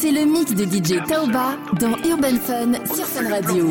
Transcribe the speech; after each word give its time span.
C'est 0.00 0.12
le 0.12 0.24
mix 0.24 0.54
de 0.54 0.64
DJ 0.64 1.04
Taoba 1.06 1.58
dans 1.78 1.94
Urban 2.08 2.38
Fun 2.42 2.72
sur 2.94 3.06
Fun 3.06 3.28
Radio. 3.28 3.68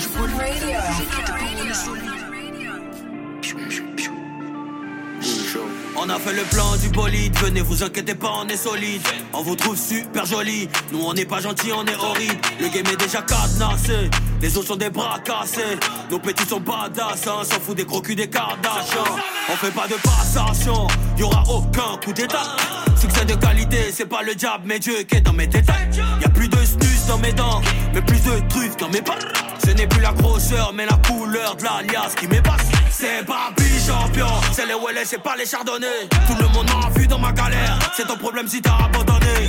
On 5.95 6.07
a 6.07 6.19
fait 6.19 6.33
le 6.33 6.43
plan 6.43 6.75
du 6.79 6.89
bolide, 6.89 7.35
venez 7.39 7.61
vous 7.61 7.81
inquiétez 7.81 8.13
pas, 8.13 8.31
on 8.43 8.47
est 8.47 8.57
solide. 8.57 9.01
On 9.33 9.41
vous 9.41 9.55
trouve 9.55 9.75
super 9.75 10.27
joli, 10.27 10.69
nous 10.91 11.01
on 11.03 11.15
n'est 11.15 11.25
pas 11.25 11.41
gentil, 11.41 11.71
on 11.75 11.83
est 11.85 11.95
horrible. 11.95 12.37
Le 12.61 12.67
game 12.67 12.85
est 12.93 13.03
déjà 13.03 13.23
cadenassé, 13.23 14.11
les 14.39 14.55
autres 14.55 14.67
sont 14.67 14.75
des 14.75 14.91
bras 14.91 15.17
cassés. 15.25 15.79
Nos 16.11 16.19
petits 16.19 16.45
sont 16.45 16.59
badass, 16.59 17.27
hein, 17.27 17.43
s'en 17.43 17.59
fout 17.59 17.75
des 17.75 17.85
gros 17.85 18.01
des 18.01 18.29
Kardashians. 18.29 19.17
On 19.51 19.55
fait 19.55 19.71
pas 19.71 19.87
de 19.87 19.95
passation, 19.95 20.85
y 21.17 21.23
aura 21.23 21.43
aucun 21.49 21.97
coup 22.05 22.13
d'état. 22.13 22.55
Succès 22.99 23.23
de 23.25 23.33
qualité, 23.35 23.91
c'est 23.93 24.05
pas 24.05 24.21
le 24.23 24.35
diable, 24.35 24.63
mais 24.65 24.77
Dieu 24.77 25.03
qui 25.03 25.15
est 25.15 25.21
dans 25.21 25.33
mes 25.33 25.47
détails. 25.47 25.89
Y 26.21 26.25
a 26.25 26.29
plus 26.29 26.49
de 26.49 26.57
snus 26.57 27.05
dans 27.07 27.17
mes 27.17 27.31
dents, 27.31 27.61
mais 27.93 28.01
plus 28.01 28.21
de 28.23 28.47
trucs 28.49 28.77
dans 28.77 28.89
mes 28.89 29.01
pattes. 29.01 29.25
Ce 29.65 29.71
n'est 29.71 29.87
plus 29.87 30.01
la 30.01 30.11
grosseur, 30.11 30.73
mais 30.73 30.85
la 30.85 30.97
couleur 31.07 31.55
de 31.55 31.63
l'alias 31.63 32.13
qui 32.15 32.27
m'épasse. 32.27 32.67
C'est 32.91 33.25
Barbie 33.25 33.79
champion, 33.87 34.27
c'est 34.51 34.65
les 34.65 34.73
Wellets, 34.73 35.05
c'est 35.05 35.23
pas 35.23 35.35
les 35.37 35.45
chardonnays. 35.45 36.09
Tout 36.27 36.35
le 36.41 36.47
monde 36.49 36.67
m'a 36.67 36.89
vu 36.99 37.07
dans 37.07 37.19
ma 37.19 37.31
galère, 37.31 37.79
c'est 37.95 38.05
ton 38.05 38.17
problème 38.17 38.47
si 38.47 38.61
t'as 38.61 38.75
abandonné. 38.85 39.47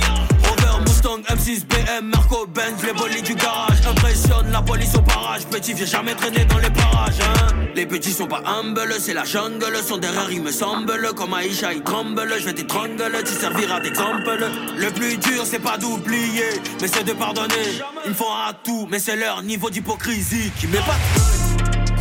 Rover, 1.03 1.21
Mustang, 1.21 1.35
M6, 1.35 1.65
BM, 1.65 2.09
Marco, 2.09 2.47
Benz, 2.47 2.83
les 2.83 2.93
bolides 2.93 3.25
du 3.25 3.35
garage. 3.35 3.77
Impressionne 3.87 4.51
la 4.51 4.61
police 4.61 4.95
au 4.95 5.01
parage. 5.01 5.45
Petit, 5.45 5.75
j'ai 5.77 5.85
jamais 5.85 6.13
traîné 6.15 6.45
dans 6.45 6.57
les 6.57 6.69
parages. 6.69 7.19
Hein. 7.21 7.55
Les 7.75 7.85
petits 7.85 8.11
sont 8.11 8.27
pas 8.27 8.41
humbles, 8.45 8.93
c'est 8.99 9.13
la 9.13 9.23
jungle. 9.23 9.75
Son 9.85 9.97
derrière, 9.97 10.31
il 10.31 10.41
me 10.41 10.51
semble. 10.51 11.13
Comme 11.15 11.33
Aïcha, 11.33 11.73
il 11.73 11.81
tremble. 11.83 12.27
Je 12.39 12.45
vais 12.45 12.53
t'étrangler, 12.53 13.23
tu 13.25 13.33
serviras 13.33 13.79
d'exemple. 13.79 14.49
Le 14.77 14.89
plus 14.91 15.17
dur, 15.17 15.43
c'est 15.45 15.59
pas 15.59 15.77
d'oublier, 15.77 16.49
mais 16.81 16.87
c'est 16.87 17.03
de 17.03 17.13
pardonner. 17.13 17.81
Ils 18.05 18.11
me 18.11 18.15
font 18.15 18.31
à 18.31 18.53
tout, 18.53 18.87
mais 18.89 18.99
c'est 18.99 19.15
leur 19.15 19.41
niveau 19.43 19.69
d'hypocrisie 19.69 20.51
qui 20.59 20.67
m'épate. 20.67 20.99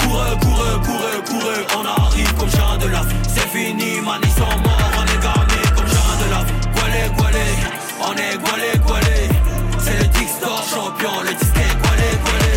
Courez, 0.01 0.37
courez, 0.41 0.81
courez, 0.85 1.23
courez, 1.27 1.67
on 1.79 2.03
arrive 2.03 2.35
comme 2.35 2.51
chien 2.51 2.79
de 2.79 2.87
la. 2.89 3.03
C'est 3.29 3.49
fini, 3.49 4.01
man, 4.01 4.21
ils 4.23 4.31
sont 4.31 4.41
morts, 4.41 4.93
on 4.99 5.05
est 5.05 5.23
gamés 5.23 5.69
comme 5.77 5.87
chien 5.87 6.17
de 6.25 6.31
la. 6.31 6.45
Gualé, 6.75 7.15
gualé, 7.17 7.80
on 8.11 8.17
est 8.17 8.37
gualé, 8.39 8.71
gualé. 8.87 9.29
C'est 9.79 9.99
le 9.99 10.07
Dixtor 10.09 10.63
champion, 10.63 11.23
le 11.23 11.33
disque 11.35 11.57
est 11.57 11.77
gualé, 11.83 12.09
gualé. 12.25 12.55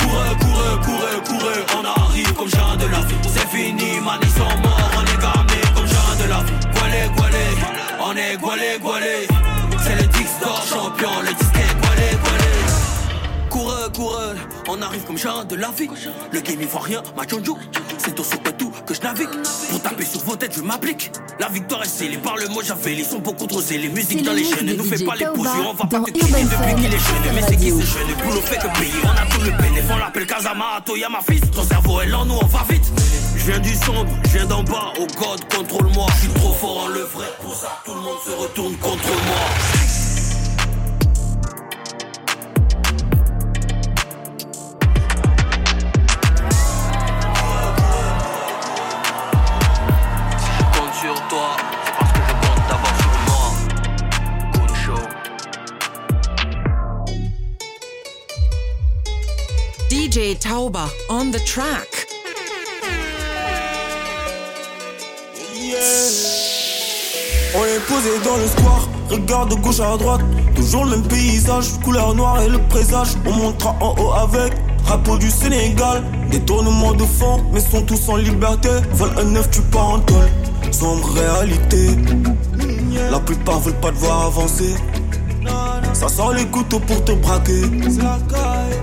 Courez, 0.00 0.34
courez, 0.40 0.76
courez, 0.84 1.18
courez, 1.28 1.60
on 1.78 1.84
arrive 1.84 2.32
comme 2.34 2.48
chien 2.48 2.76
de 2.76 2.86
la. 2.86 3.00
C'est 3.28 3.48
fini, 3.48 4.00
man, 4.00 4.18
ils 4.22 4.30
sont 4.30 4.56
morts, 4.62 4.90
on 4.98 5.04
est 5.04 5.20
gamés 5.20 5.66
comme 5.74 5.86
chien 5.86 6.10
de 6.20 6.28
la 6.30 6.40
vie. 6.46 6.60
Gualé, 6.74 7.02
gualé, 7.16 7.46
on 8.00 8.16
est 8.16 8.36
gualé, 8.36 8.78
gualé. 8.82 9.28
C'est 9.82 9.96
le 9.96 10.06
Dixtor 10.08 10.62
champion, 10.66 11.10
le 11.22 11.32
disque 11.34 11.56
est 11.56 11.74
gualé, 11.82 12.08
gualé. 12.24 12.52
Coureux, 13.50 13.88
coureux, 13.94 14.36
on 14.68 14.82
arrive 14.82 15.04
comme 15.04 15.18
chien 15.18 15.44
de 15.44 15.56
la 15.56 15.70
vie. 15.70 15.88
Le 16.32 16.40
game 16.40 16.56
il 16.60 16.66
voit 16.66 16.82
rien, 16.82 17.02
ma 17.16 17.26
chonjou. 17.26 17.58
C'est 17.98 18.18
au 18.18 18.22
tout 18.58 18.72
que 18.86 18.94
je 18.94 19.00
navigue. 19.00 19.28
Pour 19.70 19.82
taper 19.82 20.04
sur 20.04 20.20
vos 20.20 20.36
têtes, 20.36 20.54
je 20.56 20.62
m'applique. 20.62 21.10
La 21.38 21.48
victoire 21.48 21.82
est 21.82 21.88
scellée 21.88 22.18
par 22.18 22.36
le 22.36 22.48
mot 22.48 22.62
j'avais. 22.62 22.94
Ils 22.94 23.04
sont 23.04 23.18
beaucoup 23.18 23.46
trop 23.46 23.60
zélés. 23.60 23.88
Musique 23.88 24.18
C'est 24.18 24.24
dans 24.24 24.32
le 24.32 24.38
les 24.38 24.44
chaînes, 24.44 24.76
nous 24.76 24.84
fais 24.84 25.04
pas 25.04 25.14
les 25.16 25.26
potions. 25.26 25.70
On 25.70 25.74
va 25.74 25.86
pas 25.86 25.98
dans 25.98 26.04
te 26.04 26.18
Urban 26.18 26.44
depuis 26.44 26.82
qu'il 26.82 26.94
est 26.94 26.98
jeune. 26.98 27.34
Mais 27.34 27.42
c'est 27.42 27.56
qui 27.56 27.70
Radio. 27.70 27.80
ce 27.80 27.86
jeune 27.86 28.14
Boulot 28.24 28.40
fait 28.42 28.56
que 28.56 28.78
payer. 28.78 28.92
On 29.04 29.08
a 29.08 29.26
tout 29.26 29.40
le 29.40 29.50
bénéfice, 29.50 29.90
on 29.90 29.98
l'appelle 29.98 30.26
Kazama. 30.26 30.82
Y'a 30.96 31.08
ma 31.08 31.20
fils, 31.20 31.42
ton 31.50 31.62
cerveau 31.62 32.00
est 32.00 32.06
lent, 32.06 32.24
nous 32.24 32.38
on 32.40 32.46
va 32.46 32.64
vite. 32.68 32.84
Je 33.36 33.52
viens 33.52 33.60
du 33.60 33.74
sombre, 33.74 34.06
je 34.24 34.30
viens 34.30 34.46
d'en 34.46 34.62
bas. 34.62 34.92
Oh 34.98 35.06
God, 35.18 35.40
contrôle-moi. 35.54 36.06
Je 36.16 36.20
suis 36.22 36.32
trop 36.40 36.52
fort 36.52 36.84
en 36.84 36.88
le 36.88 37.00
vrai. 37.00 37.26
Pour 37.42 37.54
ça, 37.54 37.80
tout 37.84 37.94
le 37.94 38.00
monde 38.00 38.18
se 38.24 38.30
retourne 38.32 38.76
contre 38.76 39.06
moi. 39.06 39.85
DJ 60.16 60.34
Tauba 60.38 60.88
on 61.10 61.30
the 61.30 61.44
track. 61.44 62.06
On 67.54 67.64
est 67.64 67.80
posé 67.86 68.08
dans 68.24 68.38
le 68.38 68.46
square, 68.46 68.88
regarde 69.10 69.50
de 69.50 69.56
gauche 69.56 69.80
à 69.80 69.94
droite. 69.98 70.22
Toujours 70.54 70.86
le 70.86 70.92
même 70.92 71.02
paysage, 71.06 71.66
couleur 71.84 72.14
noire 72.14 72.40
et 72.40 72.48
le 72.48 72.58
présage. 72.68 73.08
On 73.26 73.32
montera 73.32 73.76
en 73.82 73.94
haut 73.98 74.12
avec 74.12 74.54
Rapport 74.86 75.18
du 75.18 75.30
Sénégal, 75.30 76.02
détournement 76.30 76.94
de 76.94 77.04
fond, 77.04 77.44
mais 77.52 77.60
sont 77.60 77.82
tous 77.82 78.08
en 78.08 78.16
liberté. 78.16 78.70
Vol 78.92 79.10
un 79.18 79.24
neuf, 79.24 79.50
tu 79.50 79.60
pars 79.60 79.90
en 79.90 79.98
tôle, 79.98 80.30
sombre 80.70 81.12
réalité. 81.12 81.90
La 83.10 83.20
plupart 83.20 83.60
veulent 83.60 83.80
pas 83.80 83.90
te 83.90 83.96
voir 83.96 84.24
avancer. 84.28 84.76
Ça 85.98 86.08
sort 86.08 86.34
les 86.34 86.44
couteaux 86.44 86.78
pour 86.80 87.02
te 87.06 87.12
braquer. 87.12 87.62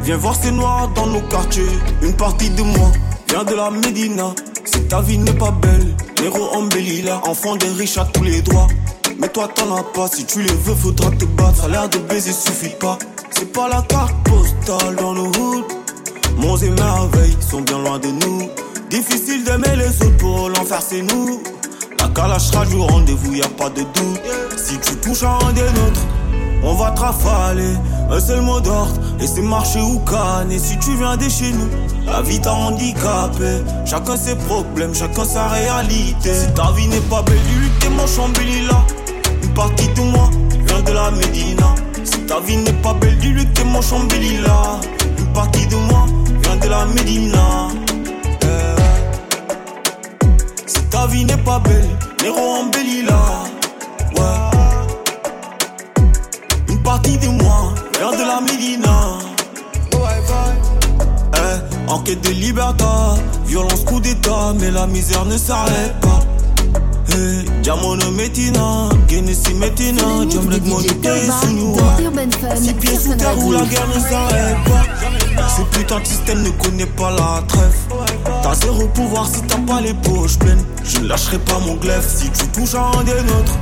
Viens 0.01 0.18
voir 0.18 0.35
ces 0.35 0.51
noirs 0.51 0.90
dans 0.96 1.06
nos 1.06 1.22
quartiers. 1.22 1.62
Une 2.01 2.13
partie 2.13 2.50
de 2.50 2.63
moi 2.63 2.91
vient 3.29 3.44
de 3.44 3.53
la 3.53 3.69
Médina. 3.69 4.34
Si 4.66 4.81
ta 4.88 5.00
vie 5.01 5.19
n'est 5.19 5.34
pas 5.34 5.51
belle, 5.51 5.96
héros 6.24 6.50
embellit 6.56 7.03
là. 7.03 7.22
Enfant 7.25 7.56
des 7.56 7.68
riches 7.68 8.00
à 8.00 8.06
tous 8.06 8.24
les 8.24 8.41
droits. 8.41 8.68
Mais 9.19 9.28
toi 9.28 9.47
t'en 9.53 9.75
as 9.75 9.84
pas, 9.84 10.07
si 10.07 10.25
tu 10.25 10.41
les 10.41 10.56
veux, 10.63 10.74
faudra 10.74 11.12
te 11.12 11.25
battre. 11.25 11.57
Ça 11.57 11.66
a 11.66 11.69
l'air 11.69 11.90
de 11.90 12.00
baiser 12.00 12.34
suffit 12.34 12.74
pas. 12.79 12.97
C'est 13.30 13.53
pas 13.53 13.69
la 13.69 13.84
carte 13.84 14.16
postale 14.24 14.95
dans 14.95 15.13
nos 15.13 15.28
hoods. 15.28 15.68
Monts 16.38 16.57
et 16.57 16.72
merveilles 16.72 17.38
sont 17.47 17.62
bien 17.62 17.78
loin 17.78 18.00
de 18.00 18.07
nous. 18.07 18.50
Difficile 18.90 19.44
d'aimer 19.44 19.75
les 19.78 19.90
autres 20.01 20.18
pour 20.18 20.50
l'enfer, 20.50 20.80
c'est 20.81 21.03
nous. 21.03 21.44
La 22.00 22.07
calache 22.07 22.47
sera 22.47 22.66
du 22.66 22.75
rendez-vous, 22.75 23.35
y 23.35 23.44
a 23.44 23.50
pas 23.50 23.69
de 23.69 23.81
doute. 23.81 24.22
Si 24.57 24.80
tu 24.80 24.95
touches 24.97 25.24
à 25.24 25.38
un 25.45 25.53
des 25.53 25.62
nôtres, 25.62 26.01
on 26.63 26.74
va 26.74 26.91
te 26.91 27.01
rafaler. 27.01 27.75
Un 28.09 28.19
seul 28.19 28.41
mot 28.41 28.59
d'ordre, 28.59 29.00
et 29.19 29.28
c'est 29.28 29.41
marcher 29.41 29.81
ou 29.81 30.00
canner. 30.00 30.59
Si 30.59 30.78
tu 30.78 30.96
viens 30.97 31.18
de 31.18 31.28
chez 31.29 31.51
nous, 31.51 31.69
la 32.06 32.22
vie 32.22 32.40
t'a 32.40 32.53
handicapé. 32.53 33.62
Chacun 33.85 34.16
ses 34.16 34.35
problèmes, 34.35 34.94
chacun 34.94 35.25
sa 35.25 35.47
réalité. 35.47 36.34
Si 36.34 36.47
ta 36.53 36.72
vie 36.72 36.88
n'est 36.88 37.07
pas 37.09 37.22
belle, 37.24 37.35
que 37.38 37.85
t'es 37.85 37.90
mon 37.90 38.07
chambéli 38.07 38.66
là. 38.68 38.84
Une 39.44 39.53
partie 39.53 39.88
de 39.90 40.01
moi 40.01 40.29
vient 40.68 40.81
de 40.81 40.91
la 40.91 41.12
Médina. 41.12 41.75
Si 42.03 42.19
ta 42.25 42.40
vie 42.40 42.57
n'est 42.57 42.74
pas 42.74 42.94
belle, 42.94 43.18
dis-lui 43.18 43.45
t'es 43.53 43.63
mon 43.63 43.81
chambéli 43.81 44.38
là. 44.38 44.80
Une 45.18 45.34
partie 45.34 45.66
de 45.68 45.75
moi 45.75 46.06
vient 46.44 46.56
de 46.57 46.68
la 46.68 46.85
Médina. 46.85 47.68
Eh. 48.44 48.81
Si 50.66 50.84
ta 50.90 51.07
vie 51.07 51.25
n'est 51.25 51.38
pas 51.38 51.59
belle, 51.59 51.90
Néro 52.22 52.40
embellit 52.40 53.03
là. 53.03 53.52
Quête 62.13 62.24
de 62.24 62.29
liberté, 62.29 62.84
violence, 63.46 63.84
coup 63.85 64.00
d'état, 64.00 64.53
mais 64.59 64.72
la 64.72 64.88
misère 64.88 65.25
ne 65.25 65.38
s'arrête 65.38 66.00
pas. 66.01 66.19
Eh, 67.09 67.62
Diamono 67.62 68.12
Metina, 68.12 68.90
Genesis 69.09 69.53
Metina, 69.53 70.01
C'est 70.01 70.09
le 70.09 70.19
mix 70.19 70.34
Jam 70.34 70.46
de 70.46 70.51
Leg 70.51 70.63
DJ 70.63 70.69
Money 70.69 70.88
Taoba 71.01 71.41
Sunu, 71.41 71.75
dans 71.75 72.03
Urban 72.03 72.31
Fun 72.40 72.56
Six 72.56 72.74
pieds 72.74 72.97
sous 72.97 73.16
terre 73.16 73.38
où 73.38 73.51
la 73.51 73.62
guerre 73.62 73.88
ne 73.88 74.00
s'arrête 74.00 74.57
pas. 74.66 75.47
Ce 75.50 75.62
putain 75.78 76.00
de 76.00 76.06
système 76.06 76.41
ne 76.44 76.50
connaît 76.50 76.85
pas 76.85 77.12
la 77.12 77.44
trêve. 77.47 77.75
T'as 78.41 78.56
zéro 78.56 78.88
pouvoir 78.88 79.28
si 79.28 79.41
t'as 79.44 79.59
pas 79.59 79.81
les 79.81 79.94
poches 79.94 80.40
pleines. 80.40 80.63
Je 80.84 81.00
ne 81.00 81.07
lâcherai 81.07 81.40
pas 81.40 81.59
mon 81.59 81.75
glaive 81.75 82.06
si 82.07 82.30
tu 82.30 82.47
touches 82.47 82.75
à 82.75 82.91
un 82.97 83.03
des 83.03 83.12
nôtres. 83.12 83.57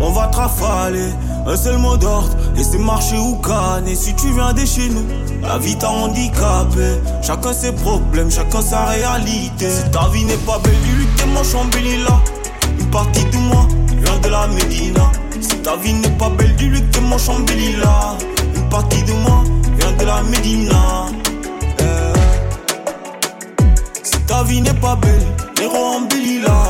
On 0.00 0.10
va 0.12 0.28
te 0.28 0.36
rafaler, 0.36 1.10
un 1.46 1.56
seul 1.56 1.78
mot 1.78 1.96
d'ordre, 1.96 2.30
et 2.56 2.62
c'est 2.62 2.78
marcher 2.78 3.18
ou 3.18 3.36
canner. 3.36 3.96
Si 3.96 4.14
tu 4.14 4.32
viens 4.32 4.52
de 4.52 4.64
chez 4.64 4.88
nous, 4.88 5.04
la 5.42 5.58
vie 5.58 5.76
t'a 5.76 5.90
handicapé. 5.90 7.00
Chacun 7.22 7.52
ses 7.52 7.72
problèmes, 7.72 8.30
chacun 8.30 8.60
sa 8.60 8.86
réalité. 8.86 9.70
Si 9.70 9.90
ta 9.90 10.08
vie 10.08 10.24
n'est 10.24 10.36
pas 10.38 10.58
belle, 10.58 10.72
que 10.72 11.20
t'es 11.20 11.26
mon 11.26 11.44
chambéli 11.44 12.02
là. 12.02 12.20
Une 12.78 12.90
partie 12.90 13.24
de 13.24 13.36
moi 13.36 13.66
vient 14.02 14.18
de 14.18 14.28
la 14.28 14.46
Médina. 14.48 15.10
Si 15.40 15.56
ta 15.58 15.76
vie 15.76 15.94
n'est 15.94 16.10
pas 16.10 16.30
belle, 16.30 16.54
dis-lui 16.56 16.80
que 16.80 16.86
t'es 16.92 17.00
mon 17.00 17.18
chambéli 17.18 17.76
là. 17.76 18.16
Une 18.54 18.68
partie 18.68 19.02
de 19.02 19.12
moi 19.12 19.42
vient 19.78 19.92
de 19.92 20.04
la 20.04 20.22
Médina. 20.22 21.06
Eh. 21.80 22.18
Si 24.02 24.20
ta 24.26 24.42
vie 24.44 24.60
n'est 24.60 24.74
pas 24.74 24.96
belle, 24.96 25.26
Néro 25.58 25.76
embellit 25.76 26.40
là. 26.40 26.67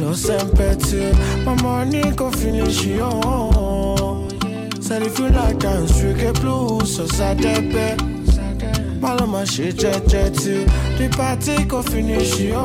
Lọ 0.00 0.14
sympathy. 0.14 1.12
My 1.44 1.54
money 1.62 2.10
go 2.12 2.30
finish 2.30 2.84
you. 2.84 3.10
Said 4.80 5.02
if 5.02 5.18
you 5.18 5.28
like 5.28 5.58
dance, 5.58 5.92
reggae 6.02 6.32
blues, 6.40 6.96
so 6.96 7.06
sad 7.06 7.40
bed. 7.40 8.00
All 9.02 9.22
of 9.22 9.28
my 9.28 9.44
shit, 9.44 9.78
jet, 9.78 10.06
jet, 10.08 10.34
too. 10.34 10.64
The 10.98 11.08
party 11.16 11.64
go 11.64 11.82
finish, 11.82 12.38
yo. 12.40 12.62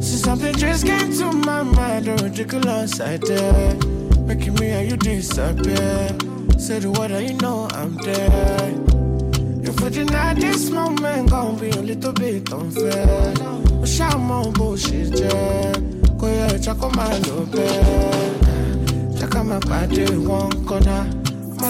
See, 0.00 0.18
something 0.18 0.54
just 0.56 0.84
came 0.86 1.12
to 1.18 1.32
my 1.32 1.62
mind, 1.62 2.08
a 2.08 2.16
ridiculous 2.16 3.00
idea. 3.00 3.76
Making 4.26 4.54
me 4.54 4.70
and 4.70 4.90
you 4.90 4.96
disappear. 4.96 6.16
Say 6.58 6.80
the 6.80 6.90
word, 6.90 7.12
you 7.22 7.34
know 7.34 7.68
I'm 7.72 7.94
there. 7.98 8.74
If 9.62 9.80
we 9.80 9.90
deny 9.90 10.34
this 10.34 10.70
moment, 10.70 11.30
gon' 11.30 11.56
be 11.58 11.70
a 11.70 11.82
little 11.82 12.12
bit 12.12 12.52
unfair. 12.52 13.55
Check 19.18 19.34
out 19.34 19.46
my 19.46 19.58
body, 19.60 20.04
one 20.16 20.64
corner. 20.66 21.06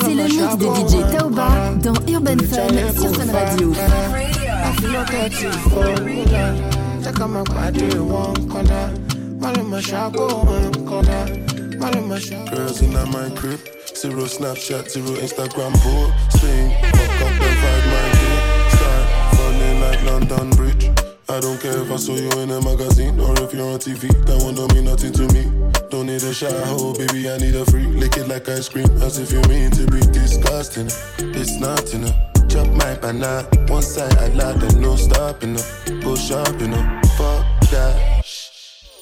C'est 0.01 0.15
le 0.15 0.25
mix 0.25 0.57
de 0.57 0.67
DJ 0.67 0.95
Taoba 1.13 1.49
dans 1.83 1.95
Urban 2.09 2.39
Fun 2.39 2.75
sur 2.95 3.11
Fun 3.15 3.33
Radio. 3.33 3.73
Girls 12.51 12.81
in 12.83 12.93
my 13.11 13.31
crib, 13.37 13.61
zero 13.95 14.27
Snapchat, 14.27 14.89
zero 14.89 15.15
Instagram 15.21 15.73
I 21.37 21.41
don't 21.41 21.61
care 21.61 21.83
if 21.83 21.93
I 21.93 21.97
saw 21.97 22.15
you 22.15 22.31
in 22.41 22.51
a 22.51 22.63
magazine 22.63 23.21
or 23.21 23.35
if 23.43 23.53
you're 23.53 23.71
on 23.71 23.79
TV. 23.79 24.09
That 24.25 24.43
one 24.43 24.55
don't 24.55 24.73
mean 24.73 24.87
nothing 24.87 25.13
to 25.13 25.29
me. 25.35 25.45
Don't 25.91 26.07
need 26.07 26.23
a 26.23 26.33
shower, 26.33 26.65
oh 26.65 26.95
baby, 26.95 27.29
I 27.29 27.37
need 27.37 27.55
a 27.55 27.63
free. 27.67 27.85
Lick 27.85 28.17
it 28.17 28.27
like 28.27 28.49
ice 28.49 28.71
cream, 28.71 28.89
as 29.03 29.19
if 29.19 29.31
you 29.31 29.43
mean 29.43 29.71
to 29.73 29.85
be 29.85 30.01
disgusting. 30.17 30.87
It's 31.37 31.61
not 31.61 31.93
enough. 31.93 32.17
Chop 32.49 32.69
my 32.69 32.95
banana, 32.95 33.47
one 33.69 33.83
side 33.83 34.17
I 34.17 34.29
lie, 34.29 34.55
then 34.55 34.81
no 34.81 34.97
stopping 34.97 35.61
up. 35.61 35.67
Go 36.01 36.17
shopping 36.17 36.73
up, 36.73 37.05
fuck 37.21 37.45
that. 37.69 38.25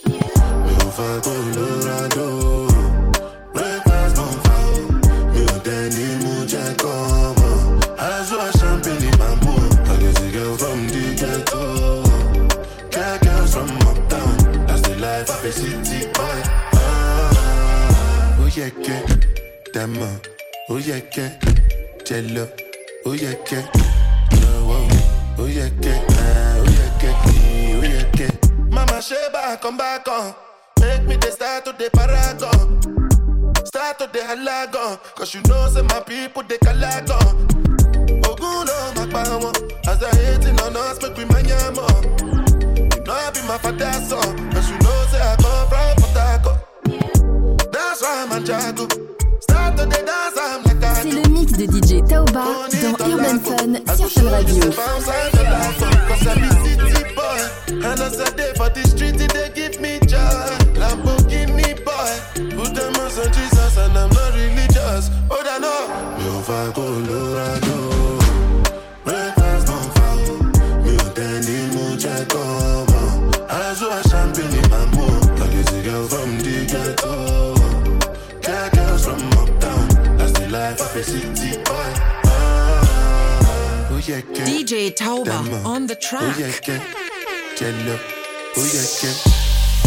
Move 0.08 0.98
on, 0.98 1.20
Colorado. 1.22 1.83
kẹ́ 19.84 19.92
mọ̀ 20.00 20.12
ó 20.72 20.74
yẹ 20.88 20.98
kẹ́ 21.14 21.28
jẹ 22.06 22.18
lọ 22.34 22.44
ó 23.08 23.10
yẹ 23.22 23.32
kẹ́ 23.48 23.62
lọ́wọ́ 24.40 24.80
ó 25.42 25.44
yẹ 25.58 25.66
kẹ́ 25.84 25.96
ó 26.62 26.66
yẹ 26.78 26.86
kẹ́ 27.00 27.12
ó 27.78 27.82
yẹ 27.94 28.02
kẹ́. 28.18 28.30
mama 28.74 28.98
ṣe 29.08 29.18
bákan 29.34 29.74
bákan 29.80 30.24
make 30.80 31.04
me 31.08 31.16
the 31.22 31.30
start 31.36 31.64
to 31.64 31.72
the 31.80 31.86
paragon 31.96 32.60
start 33.70 33.98
to 33.98 34.06
the 34.14 34.20
halagan 34.28 34.92
cause 35.16 35.34
you 35.34 35.42
know 35.48 35.68
say 35.74 35.82
my 35.92 36.00
people 36.08 36.42
dey 36.50 36.58
kalagan. 36.66 37.28
ogun 38.28 38.60
ló 38.68 38.76
máa 38.96 39.06
pa 39.12 39.22
as 39.90 40.02
i 40.02 40.10
hate 40.16 40.46
it 40.48 40.54
no 40.58 40.66
no 40.76 40.80
make 40.94 41.16
with 41.18 41.28
my 41.32 41.40
yam 41.50 41.78
up. 41.78 42.04
you 42.96 43.02
know 43.06 43.16
i 43.26 43.30
be 43.34 43.40
my 43.50 43.58
father 43.64 43.92
son 44.08 44.30
cause 44.52 44.68
you 44.70 44.78
know 44.84 44.98
say 45.10 45.20
i 45.30 45.34
come 45.42 45.64
from 45.70 45.94
port 46.02 46.56
that's 47.72 48.00
why 48.02 48.14
i'm 48.22 48.32
a 48.32 48.40
jago. 48.48 49.13
C'est 51.02 51.10
le 51.10 51.28
mix 51.28 51.52
de 51.52 51.64
DJ 51.64 52.02
Taoba 52.08 52.44
dans 52.82 53.08
Urban 53.08 53.38
Fun 53.40 53.96
sur 53.96 54.10
Fun 54.10 54.30
Radio. 54.30 54.62
Cause 56.08 56.26
I 56.26 56.34
be 56.40 56.48
city 56.64 57.04
boy. 57.14 57.84
And 57.84 58.00
as 58.00 58.20
I 58.20 58.30
day 58.36 58.52
for 58.56 58.70
the 58.70 58.82
street, 58.86 59.18
they 59.18 59.50
give 59.54 59.80
me 59.80 59.98
joy. 60.06 60.18
Lamborghini 60.78 61.74
boy. 61.84 62.12
Put 62.56 62.74
them 62.74 62.94
on 62.94 63.10
Jesus 63.32 63.76
and 63.78 63.96
I'm 63.98 64.10
not 64.10 64.34
religious. 64.34 65.10
Oh, 65.30 65.42
I 65.44 65.58
know. 65.58 65.88
Yo, 66.24 66.40
va 66.42 66.72
Colorado. 66.72 67.63
Breakfast 67.63 67.63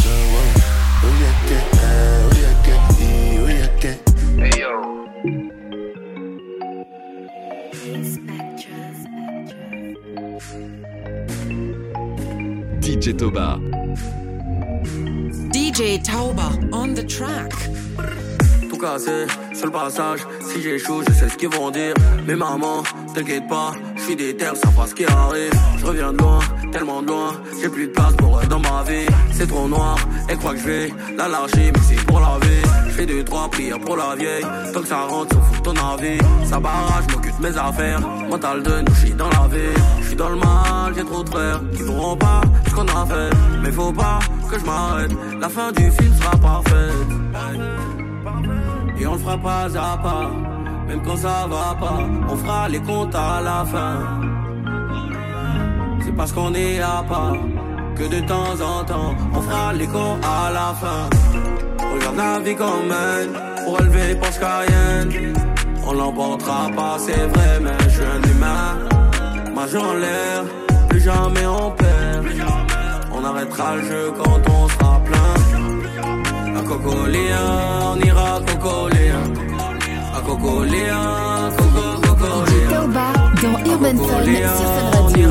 oh, 0.06 0.54
oh 1.04 1.14
yeah, 1.22 1.34
yeah. 1.48 1.64
Ah, 1.74 2.26
oh 2.26 2.38
Oh. 3.48 3.96
Hey 4.40 4.60
yo. 4.60 4.72
DJ 12.82 13.14
Toba. 13.18 13.60
DJ 15.54 16.02
Tauba 16.04 16.48
on 16.74 16.94
the 16.94 17.04
track. 17.08 17.52
tout 18.70 18.78
cassé 18.78 19.28
sur 19.54 19.66
le 19.68 19.72
passage. 19.72 20.20
Si 20.42 20.62
j'échoue, 20.62 21.02
je 21.08 21.14
sais 21.14 21.30
ce 21.30 21.38
qu'ils 21.38 21.50
vont 21.50 21.72
dire. 21.72 21.94
Mais 22.26 22.36
maman, 22.36 22.84
t'inquiète 23.14 23.48
pas, 23.48 23.74
suis 24.16 24.36
terres, 24.36 24.56
ça 24.56 24.70
pas 24.70 24.88
ce 24.88 24.96
qui 24.96 25.06
arrive. 25.06 25.52
Je 25.78 25.86
reviens 25.86 26.14
de 26.14 26.18
loin, 26.18 26.40
tellement 26.72 27.02
de 27.02 27.08
loin, 27.08 27.34
j'ai 27.62 27.70
plus 27.70 27.88
de 27.88 27.92
place 27.92 28.14
pour 28.16 28.40
eux 28.40 28.46
dans 28.48 28.60
ma 28.60 28.84
vie. 28.84 29.06
C'est 29.32 29.48
trop 29.48 29.68
noir, 29.68 29.98
elle 30.30 30.38
croit 30.38 30.54
que 30.54 30.60
je 30.60 30.66
vais 30.66 30.94
la 31.18 31.28
mais 31.28 31.80
c'est 31.84 32.06
pour 32.06 32.20
la 32.20 32.38
vie. 32.42 32.62
Je 32.88 32.92
fais 32.94 33.06
deux, 33.06 33.24
trois 33.24 33.50
prières 33.50 33.80
pour 33.80 33.98
la 33.98 34.16
vieille. 34.16 34.46
Tant 34.74 34.82
que 34.82 34.88
ça 34.88 35.02
rentre, 35.02 35.36
s'en 35.36 35.42
fout 35.42 35.64
ton 35.64 35.76
avis. 35.76 36.20
Ça 36.46 36.60
barrage, 36.60 37.04
m'occupe 37.14 37.38
de 37.38 37.48
mes 37.48 37.58
affaires. 37.58 38.00
Mental 38.30 38.64
de 38.64 38.82
nous, 38.82 38.96
je 38.96 39.14
dans 39.14 39.30
la 39.30 39.48
vie. 39.48 39.74
Je 40.00 40.08
suis 40.08 40.16
dans 40.16 40.30
le 40.30 40.36
mal, 40.38 40.94
j'ai 40.96 41.04
trop 41.04 41.24
de 41.24 41.30
frères 41.30 41.62
qui 41.76 41.84
voudront 41.84 42.16
pas 42.16 42.42
ce 42.68 42.76
qu'on 42.76 42.88
a 42.88 43.06
fait. 43.06 43.36
Mais 43.64 43.72
faut 43.72 43.92
pas 43.92 44.20
que 44.50 44.60
je 44.60 44.66
m'arrête, 44.66 45.12
la 45.40 45.50
fin 45.50 45.72
du 45.72 45.92
film 45.92 46.14
sera 46.20 46.38
parfaite. 46.38 47.08
Et 49.00 49.06
on 49.06 49.14
le 49.14 49.20
fera 49.20 49.38
pas 49.38 49.66
à 49.66 49.98
pas, 49.98 50.32
même 50.88 51.02
quand 51.06 51.18
ça 51.18 51.48
va 51.50 51.76
pas, 51.80 52.00
on 52.30 52.36
fera 52.36 52.70
les 52.70 52.80
comptes 52.80 53.16
à 53.16 53.42
la 53.42 53.66
fin. 53.66 53.98
C'est 56.04 56.16
parce 56.16 56.32
qu'on 56.32 56.54
est 56.54 56.80
à 56.80 57.04
part 57.08 57.36
que 57.96 58.04
de 58.04 58.20
temps 58.26 58.56
en 58.62 58.84
temps, 58.86 59.16
on 59.34 59.42
fera 59.42 59.74
les 59.74 59.88
comptes 59.88 60.24
à 60.24 60.52
la 60.52 60.74
fin. 60.82 61.10
On 61.82 61.96
regarde 61.96 62.18
la 62.18 62.40
vie 62.40 62.56
comme 62.56 62.92
elle, 62.92 63.30
pour 63.66 63.82
élever 63.82 64.16
Porsche 64.16 64.40
Cayenne. 64.40 65.34
On 65.86 65.94
l'emportera 65.94 66.70
pas, 66.76 66.98
c'est 67.00 67.28
vrai, 67.34 67.60
mais 67.62 67.78
je 67.84 67.90
suis 67.90 68.04
un 68.04 68.22
humain. 68.32 68.70
Majeur 69.56 69.84
en 69.84 69.94
l'air, 69.94 70.44
plus 70.90 71.02
jamais 71.02 71.46
on 71.46 71.72
perd. 71.72 72.26
On 73.12 73.24
arrêtera 73.24 73.76
le 73.76 73.82
jeu 73.84 74.12
quand 74.18 74.40
on 74.50 74.68
sera 74.70 75.02
plein. 75.06 76.58
À 76.58 76.62
Cocolia, 76.62 77.44
on 77.94 78.00
ira 78.00 78.40
Cocolia. 78.46 79.47
À 80.28 80.30
Cocolia, 80.30 81.50
Coco, 81.58 82.02
Cocolia. 82.02 82.70
Taoba 82.70 83.14
dans 83.42 83.72
Urban 83.72 83.98
Fun 84.04 84.26
sur 84.26 84.70
Fun 84.76 84.92
On 84.94 85.04
Radio. 85.04 85.30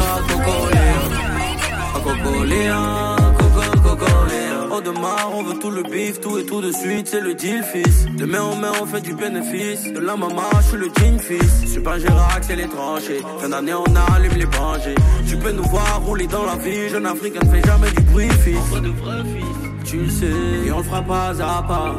Cocolia, 2.02 3.16
Coco, 3.38 3.60
Cocolia. 3.82 4.74
Au 4.74 4.80
de 4.80 4.90
marre, 4.90 5.32
on 5.34 5.42
veut 5.42 5.58
tout 5.58 5.70
le 5.70 5.82
bif, 5.82 6.20
tout 6.20 6.38
et 6.38 6.46
tout 6.46 6.62
de 6.62 6.72
suite, 6.72 7.08
c'est 7.08 7.20
le 7.20 7.34
deal 7.34 7.62
fils. 7.62 8.06
De 8.16 8.24
main 8.24 8.40
en 8.40 8.56
main, 8.56 8.72
on 8.80 8.86
fait 8.86 9.02
du 9.02 9.14
bénéfice. 9.14 9.92
De 9.92 10.00
la 10.00 10.16
maman, 10.16 10.42
je 10.62 10.68
suis 10.68 10.78
le 10.78 10.88
jean 10.98 11.18
fils. 11.18 11.78
Pas 11.84 11.98
Gérard, 11.98 12.38
c'est 12.40 12.56
les 12.56 12.66
tranchées. 12.66 13.20
Fin 13.38 13.50
d'année, 13.50 13.74
on 13.74 14.14
allume 14.14 14.38
les 14.38 14.46
bangers. 14.46 14.94
Tu 15.28 15.36
peux 15.36 15.52
nous 15.52 15.64
voir 15.64 16.00
rouler 16.06 16.26
dans 16.26 16.46
la 16.46 16.56
vie, 16.56 16.88
jeune 16.88 17.04
africain 17.04 17.40
ne 17.44 17.50
fait 17.50 17.66
jamais 17.66 17.90
du 17.90 18.02
bruit 18.02 18.30
fils. 18.30 18.56
On 18.74 18.80
de 18.80 18.88
vrais 18.88 19.24
fils. 19.24 19.90
Tu 19.90 19.98
le 19.98 20.08
sais, 20.08 20.66
et 20.66 20.72
on 20.72 20.78
le 20.78 20.84
fera 20.84 21.02
pas 21.02 21.30
à 21.42 21.62
pas. 21.62 21.94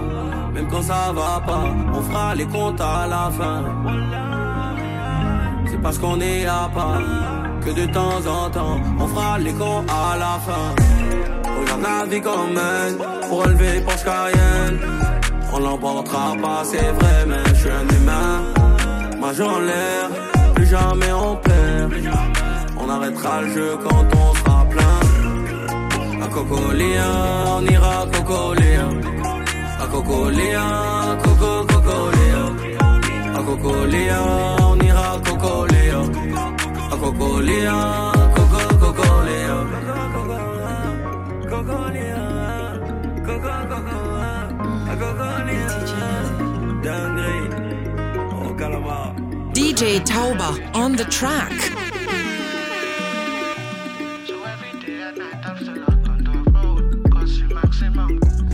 Même 0.57 0.67
quand 0.71 0.81
ça 0.81 1.13
va 1.13 1.39
pas, 1.45 1.65
on 1.93 2.01
fera 2.01 2.33
les 2.33 2.47
comptes 2.47 2.81
à 2.81 3.05
la 3.05 3.29
fin. 3.37 3.63
C'est 5.67 5.79
parce 5.83 5.99
qu'on 5.99 6.19
est 6.19 6.47
à 6.47 6.67
part 6.73 6.99
que 7.63 7.69
de 7.79 7.85
temps 7.93 8.21
en 8.25 8.49
temps, 8.49 8.81
on 8.99 9.07
fera 9.07 9.37
les 9.37 9.53
cons 9.53 9.85
à 9.87 10.17
la 10.17 10.39
fin. 10.47 10.67
Regarde 11.59 11.83
la 11.83 12.05
vie 12.07 12.21
comme 12.21 12.57
elle, 12.57 12.97
pour 13.29 13.43
relever 13.43 13.81
Porsche 13.81 14.03
Cayenne. 14.03 14.79
On 15.53 15.59
l'emportera 15.59 16.35
pas, 16.41 16.63
c'est 16.63 16.91
vrai, 16.99 17.17
mais 17.27 17.43
je 17.49 17.53
suis 17.53 17.69
un 17.69 17.87
humain. 17.95 18.41
Moi 19.19 19.33
en 19.39 19.59
l'air, 19.59 20.09
plus 20.55 20.65
jamais 20.65 21.13
on 21.13 21.35
perd. 21.35 21.93
On 22.79 22.89
arrêtera 22.89 23.41
le 23.43 23.49
jeu 23.53 23.77
quand 23.83 24.05
on 24.23 24.33
sera 24.33 24.65
plein. 24.65 26.23
À 26.25 26.27
Cocolia, 26.27 27.09
on 27.45 27.63
ira 27.63 28.01
à 28.01 28.05
Cocolia. 28.07 29.16
Ako 29.88 30.03
Coléa, 30.03 30.67
Coco 31.24 31.63
Cocoléa. 31.63 32.44
Ako 33.39 33.53
Coléa, 33.56 34.20
on 34.60 34.84
ira 34.84 35.15
à 35.15 35.20
Cocoléa. 35.24 36.03
Ako 36.91 37.08
Coléa, 37.15 38.12
Coco 38.36 38.62
Cocoléa. 38.84 39.58
Cocoléa, 41.48 42.24
Coco 43.24 43.56
Cocoléa. 43.72 44.27
DJ 49.53 50.03
Tauba 50.03 50.51
on 50.75 50.98
the 50.98 51.06
track. 51.06 51.53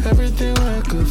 Everything 0.05 0.57
I 0.57 0.81
could 0.81 1.02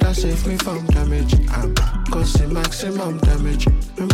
that 0.00 0.04
Lord 0.04 0.16
that 0.16 0.16
save 0.16 0.46
me 0.46 0.56
from 0.56 0.86
damage. 0.86 1.34
I'm 1.50 1.74
causing 2.10 2.52
maximum 2.52 3.18
damage. 3.18 3.66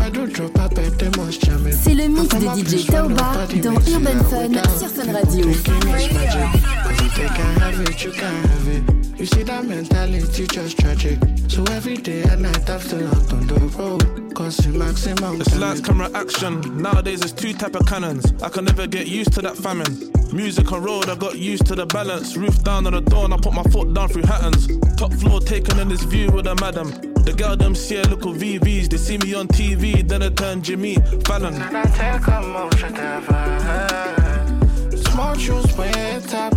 When 0.04 0.12
I 0.12 0.26
do 0.26 0.26
drop, 0.26 0.58
I 0.58 0.68
bet 0.68 0.98
they 0.98 1.08
must 1.16 1.40
jam 1.40 1.66
it. 1.66 1.72
C'est 1.72 1.94
le 1.94 2.08
mix 2.08 2.28
de 2.28 2.36
from 2.36 2.48
a 2.48 2.54
DJ 2.56 2.64
place 2.66 2.88
where 2.90 3.02
Tauba 3.02 3.32
nobody 3.32 3.60
dans 3.60 3.70
makes 3.72 3.88
it 3.88 3.94
Urban 3.96 4.18
out 4.18 4.26
Fun 4.26 4.48
without 4.50 4.78
sur 4.78 4.88
Fun 4.90 5.06
people 5.06 5.14
Radio. 5.14 5.52
thinking 5.52 5.88
it's 5.88 6.12
magic. 6.12 6.62
Cause 6.84 7.00
if 7.00 7.14
they 7.16 7.28
can't 7.28 7.58
have 7.62 7.80
it, 7.80 8.04
you 8.04 8.12
can't 8.12 8.46
have 8.46 8.68
it. 8.68 9.18
You 9.18 9.26
see 9.26 9.42
that 9.44 9.64
mentality 9.64 10.46
just 10.46 10.78
tragic. 10.78 11.18
So 11.48 11.64
every 11.72 11.96
day 11.96 12.22
and 12.24 12.42
night 12.42 12.68
I'm 12.68 12.80
still 12.80 13.06
out 13.08 13.32
on 13.32 13.46
the 13.46 13.54
road. 13.78 14.34
Causing 14.34 14.76
maximum 14.78 15.40
It's 15.40 15.56
lights, 15.56 15.80
damage. 15.80 15.84
camera, 15.86 16.10
action. 16.12 16.82
Nowadays 16.82 17.20
there's 17.20 17.32
two 17.32 17.54
type 17.54 17.74
of 17.74 17.86
cannons. 17.86 18.30
I 18.42 18.50
can 18.50 18.66
never 18.66 18.86
get 18.86 19.06
used 19.06 19.32
to 19.34 19.40
that 19.42 19.56
famine. 19.56 20.12
Music 20.34 20.70
on 20.70 20.82
road, 20.82 21.08
I 21.08 21.14
got 21.14 21.38
used 21.38 21.64
to 21.68 21.74
the 21.74 21.86
balance. 21.86 22.36
Roof 22.36 22.62
down 22.62 22.86
on 22.86 22.92
the 22.92 23.00
door, 23.00 23.24
and 23.24 23.32
I 23.32 23.38
put 23.38 23.54
my 23.54 23.62
foot 23.72 23.94
down 23.94 24.10
through 24.10 24.24
Hattons. 24.26 24.66
Top 24.98 25.14
floor, 25.14 25.40
taking 25.40 25.78
in 25.78 25.88
this 25.88 26.02
view 26.02 26.30
with 26.30 26.46
a 26.46 26.54
madam. 26.56 27.13
The 27.24 27.32
girl 27.32 27.56
them 27.56 27.74
see 27.74 27.96
a 27.96 28.02
little 28.02 28.34
VVs. 28.34 28.90
They 28.90 28.98
see 28.98 29.16
me 29.16 29.32
on 29.34 29.48
TV, 29.48 30.06
then 30.06 30.20
they 30.20 30.30
turn 30.30 30.62
Jimmy 30.62 30.96
Fallon. 31.24 31.54
And 31.54 31.76
I 31.76 31.84
take 31.84 32.26
a 32.26 32.40
motion 32.42 32.94
ever 32.96 35.00
Small 35.10 35.34
tunes 35.34 35.74
way 35.76 35.88
at 35.88 36.28
top. 36.28 36.52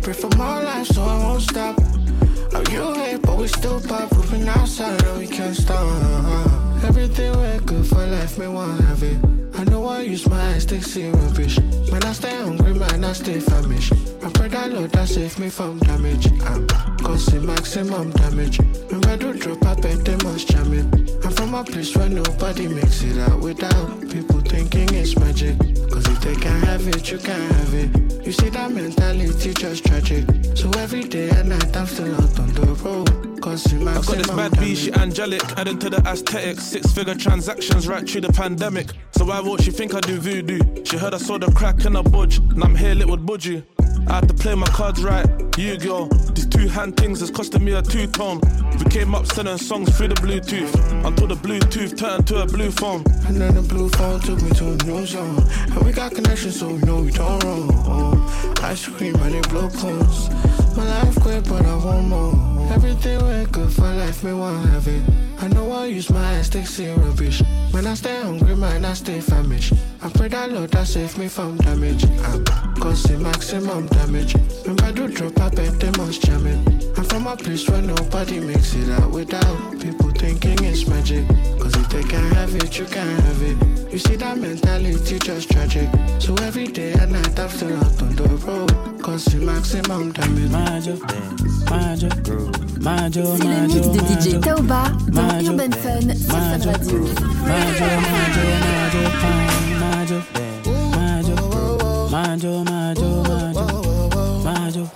Pray 0.00 0.14
for 0.14 0.30
more 0.38 0.62
life 0.62 0.86
so 0.86 1.02
I 1.02 1.18
won't 1.18 1.42
stop. 1.42 1.76
Oh, 2.54 2.64
you 2.70 2.94
hate, 2.94 3.22
but 3.22 3.36
we 3.36 3.48
still 3.48 3.80
pop. 3.80 4.10
Moving 4.14 4.48
outside 4.48 5.02
and 5.04 5.18
we 5.18 5.26
can't 5.26 5.54
stop. 5.54 5.86
Everything 6.84 7.36
we're 7.36 7.60
good 7.60 7.86
for 7.86 8.06
life, 8.06 8.38
me 8.38 8.48
want 8.48 8.80
have 8.84 9.02
it. 9.02 9.18
I 9.58 9.64
know 9.64 9.86
I 9.86 10.00
use 10.00 10.26
my 10.28 10.40
eyes 10.50 10.64
to 10.66 10.80
see 10.80 11.10
rubbish. 11.10 11.58
Man, 11.90 12.02
I 12.04 12.12
stay 12.12 12.34
hungry, 12.36 12.65
I 13.06 13.12
stay 13.12 13.38
famished. 13.38 13.92
Pray 14.34 14.48
that 14.48 14.72
Lord 14.72 14.90
that 14.90 15.06
save 15.06 15.38
me 15.38 15.48
from 15.48 15.78
damage. 15.78 16.26
I'm 16.42 16.66
causing 16.98 17.46
maximum 17.46 18.10
damage. 18.10 18.58
I 18.58 19.16
do 19.16 19.32
drop, 19.32 19.64
I 19.64 19.74
bet 19.76 20.04
they 20.04 20.16
must 20.24 20.48
jam 20.48 20.72
it. 20.72 21.24
I'm 21.24 21.30
from 21.30 21.54
a 21.54 21.62
place 21.62 21.96
where 21.96 22.08
nobody 22.08 22.66
makes 22.66 23.04
it 23.04 23.18
out 23.18 23.38
without 23.38 24.00
people 24.10 24.40
thinking 24.40 24.92
it's 24.92 25.16
magic. 25.16 25.56
Cause 25.88 26.04
if 26.08 26.20
they 26.20 26.34
can't 26.34 26.64
have 26.64 26.88
it, 26.88 27.08
you 27.08 27.18
can't 27.18 27.52
have 27.52 27.74
it. 27.74 28.05
You 28.26 28.32
see 28.32 28.48
that 28.48 28.72
mentality 28.72 29.54
just 29.54 29.86
tragic. 29.86 30.26
So 30.56 30.68
every 30.80 31.04
day 31.04 31.30
and 31.30 31.48
night 31.48 31.76
I'm 31.76 31.86
still 31.86 32.12
out 32.12 32.40
on 32.40 32.52
the 32.54 32.66
road. 32.82 33.40
Causing 33.40 33.86
I 33.86 33.94
got 33.94 34.04
this 34.04 34.26
bad 34.26 34.58
B, 34.58 34.74
she 34.74 34.92
angelic, 34.94 35.44
adding 35.56 35.78
to 35.78 35.88
the 35.88 35.98
aesthetic. 35.98 36.58
Six 36.58 36.90
figure 36.92 37.14
transactions 37.14 37.86
right 37.86 38.04
through 38.04 38.22
the 38.22 38.32
pandemic. 38.32 38.88
So 39.12 39.26
why 39.26 39.38
won't 39.38 39.62
she 39.62 39.70
think 39.70 39.94
I 39.94 40.00
do 40.00 40.18
voodoo? 40.18 40.58
She 40.84 40.96
heard 40.96 41.14
I 41.14 41.18
saw 41.18 41.38
the 41.38 41.52
crack 41.52 41.84
in 41.84 41.94
a 41.94 42.02
budge, 42.02 42.38
and 42.38 42.64
I'm 42.64 42.74
here 42.74 42.96
lit 42.96 43.08
with 43.08 43.24
budgie. 43.24 43.64
I 44.08 44.14
had 44.14 44.28
to 44.28 44.34
play 44.34 44.54
my 44.54 44.66
cards 44.68 45.02
right, 45.02 45.26
you 45.58 45.76
girl. 45.76 46.06
These 46.06 46.46
two 46.46 46.68
hand 46.68 46.96
things 46.96 47.22
is 47.22 47.30
costing 47.30 47.64
me 47.64 47.72
a 47.72 47.82
two 47.82 48.06
tone. 48.06 48.40
We 48.78 48.84
came 48.90 49.14
up 49.14 49.26
selling 49.26 49.58
songs 49.58 49.96
through 49.96 50.08
the 50.08 50.14
Bluetooth 50.14 50.72
until 51.04 51.26
the 51.26 51.34
Bluetooth 51.34 51.96
turned 51.96 52.26
to 52.28 52.42
a 52.42 52.46
blue 52.46 52.70
phone. 52.70 53.04
And 53.26 53.36
then 53.36 53.54
the 53.54 53.62
blue 53.62 53.88
phone 53.90 54.20
took 54.20 54.40
me 54.42 54.50
to 54.50 54.72
a 54.72 54.76
new 54.84 55.06
zone. 55.06 55.42
And 55.72 55.82
we 55.84 55.92
got 55.92 56.14
connections, 56.14 56.60
so 56.60 56.70
know 56.76 57.02
we 57.02 57.10
don't 57.10 57.42
wrong. 57.42 57.70
Oh, 57.72 58.54
ice 58.62 58.86
cream 58.86 59.16
and 59.16 59.34
they 59.34 59.40
blow 59.48 59.68
cones. 59.68 60.30
My 60.76 60.84
life 60.84 61.20
quick, 61.20 61.44
but 61.44 61.66
I 61.66 61.76
want 61.76 62.08
more. 62.08 62.55
Everything 62.70 63.24
went 63.24 63.52
good 63.52 63.72
for 63.72 63.82
life, 63.82 64.24
me 64.24 64.32
want 64.32 64.68
have 64.70 64.88
it. 64.88 65.02
I 65.38 65.48
know 65.48 65.70
I 65.72 65.86
use 65.86 66.10
my 66.10 66.24
eyes 66.36 66.48
to 66.50 66.64
see 66.64 66.90
rubbish. 66.90 67.42
When 67.70 67.86
I 67.86 67.94
stay 67.94 68.20
hungry, 68.20 68.56
man, 68.56 68.84
I 68.84 68.94
stay 68.94 69.20
famished. 69.20 69.74
I 70.02 70.08
pray 70.08 70.28
that 70.28 70.50
Lord 70.50 70.70
that 70.70 70.86
save 70.86 71.16
me 71.18 71.28
from 71.28 71.56
damage. 71.58 72.04
I'm 72.04 72.44
causing 72.76 73.22
maximum 73.22 73.86
damage. 73.86 74.34
When 74.64 74.80
I 74.80 74.92
do 74.92 75.08
drop, 75.08 75.38
I 75.40 75.50
bet 75.50 75.78
they 75.78 75.90
must 75.92 76.22
jam 76.22 76.46
it. 76.46 76.98
I'm 76.98 77.04
from 77.04 77.26
a 77.26 77.36
place 77.36 77.68
where 77.68 77.82
nobody 77.82 78.40
makes 78.40 78.74
it 78.74 78.90
out 78.90 79.10
without 79.10 79.80
people 79.80 80.10
thinking 80.10 80.62
it's 80.64 80.86
magic. 80.86 81.28
Cause 81.60 81.76
if 81.76 81.88
they 81.90 82.02
can't 82.02 82.34
have 82.34 82.54
it, 82.54 82.78
you 82.78 82.86
can't 82.86 83.20
have 83.20 83.42
it. 83.42 83.92
You 83.92 83.98
see 83.98 84.16
that 84.16 84.38
mentality 84.38 85.18
just 85.18 85.50
tragic. 85.50 85.88
So 86.18 86.34
every 86.42 86.66
day 86.66 86.92
and 86.92 87.12
night 87.12 87.38
I'm 87.38 87.48
still 87.48 87.76
out 87.76 88.02
on 88.02 88.16
the 88.16 88.28
road. 88.46 89.02
Causing 89.02 89.44
maximum 89.44 90.12
damage 90.12 91.55
mind 91.70 92.02
your 92.02 92.10
groove, 92.22 92.80
mind 92.82 93.16
your, 93.16 93.38
mind 93.38 93.72
your, 93.72 93.84
mind 93.86 93.96
your, 93.96 94.04
DJ 94.04 94.40
Taoba 94.40 94.92
dans 95.10 95.48
Urban 95.48 95.72
Fun 95.72 96.14
sur 96.14 96.30
Fun 96.30 96.58
Radio. 96.64 96.98
Mind 97.46 97.78
your, 97.80 98.00
mind 98.00 98.34
your, 98.36 98.58
mind 98.60 98.94
your, 98.94 99.08
mind 99.80 100.10
your, 100.10 100.22
mind 100.90 101.28
your, 101.28 101.44
mind 102.10 102.38
your, 102.38 102.64
mind 102.64 102.98
your, 102.98 103.16
mind 104.44 104.76
your, 104.76 104.88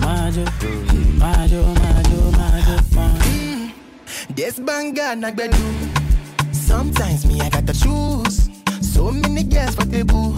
mind 0.00 0.36
your, 0.36 0.36
mind 0.36 0.36
your, 0.36 0.46
mind 1.18 1.50
your, 1.50 1.66
mind 1.80 2.06
your, 2.08 2.82
mind 2.94 3.24
your. 3.26 4.36
This 4.36 4.58
banga 4.60 5.14
na 5.16 5.30
gbedu. 5.30 5.58
Sometimes 6.52 7.26
me 7.26 7.40
I 7.40 7.48
gotta 7.50 7.72
choose. 7.72 8.48
So 8.80 9.10
many 9.10 9.42
girls 9.44 9.74
for 9.74 9.84
the 9.84 10.04
boo. 10.04 10.32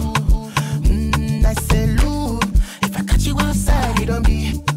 Mm, 0.83 1.45
I 1.45 1.53
say, 1.53 1.87
Lou, 1.87 2.39
if 2.83 2.97
I 2.97 3.03
catch 3.03 3.25
you 3.25 3.39
outside, 3.39 3.99
it 4.01 4.07
don't 4.07 4.25
be. 4.25 4.74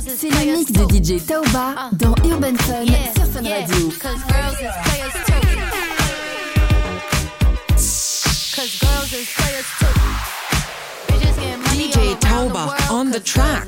C'est 0.00 0.30
le 0.30 0.56
mix 0.56 0.70
de 0.70 0.84
DJ 0.84 1.20
Tauba 1.24 1.74
uh, 1.74 1.96
dans 1.96 2.14
Urban 2.24 2.54
Fun 2.56 2.84
yeah, 2.84 3.12
sur 3.14 3.26
Fun 3.26 3.42
yeah, 3.42 3.60
Radio. 3.60 3.88
Cause 4.00 4.22
girls 4.28 4.60
is 4.60 4.70
players 4.84 5.12
too. 5.26 5.40
Cause 8.54 8.78
girls 8.78 9.12
is 9.12 9.28
players 9.34 9.66
too. 9.80 9.86
DJ 11.74 12.16
Tauba 12.20 12.76
on 12.92 13.10
the 13.10 13.18
track. 13.18 13.66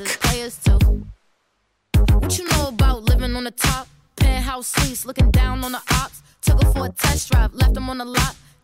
What 2.21 2.39
you 2.39 2.47
know 2.49 2.69
about 2.69 3.03
living 3.09 3.35
on 3.35 3.43
the 3.43 3.51
top? 3.51 3.89
Penthouse 4.17 4.69
suites, 4.69 5.05
looking 5.05 5.33
down 5.33 5.65
on 5.65 5.73
the 5.73 5.83
ops. 5.91 6.23
Took 6.43 6.63
her 6.63 6.73
for 6.73 6.87
a 6.87 6.91
test 6.91 7.33
drive, 7.33 7.53
left 7.55 7.75
them 7.75 7.91
on 7.91 7.99
the 7.99 8.05
lot. 8.05 8.37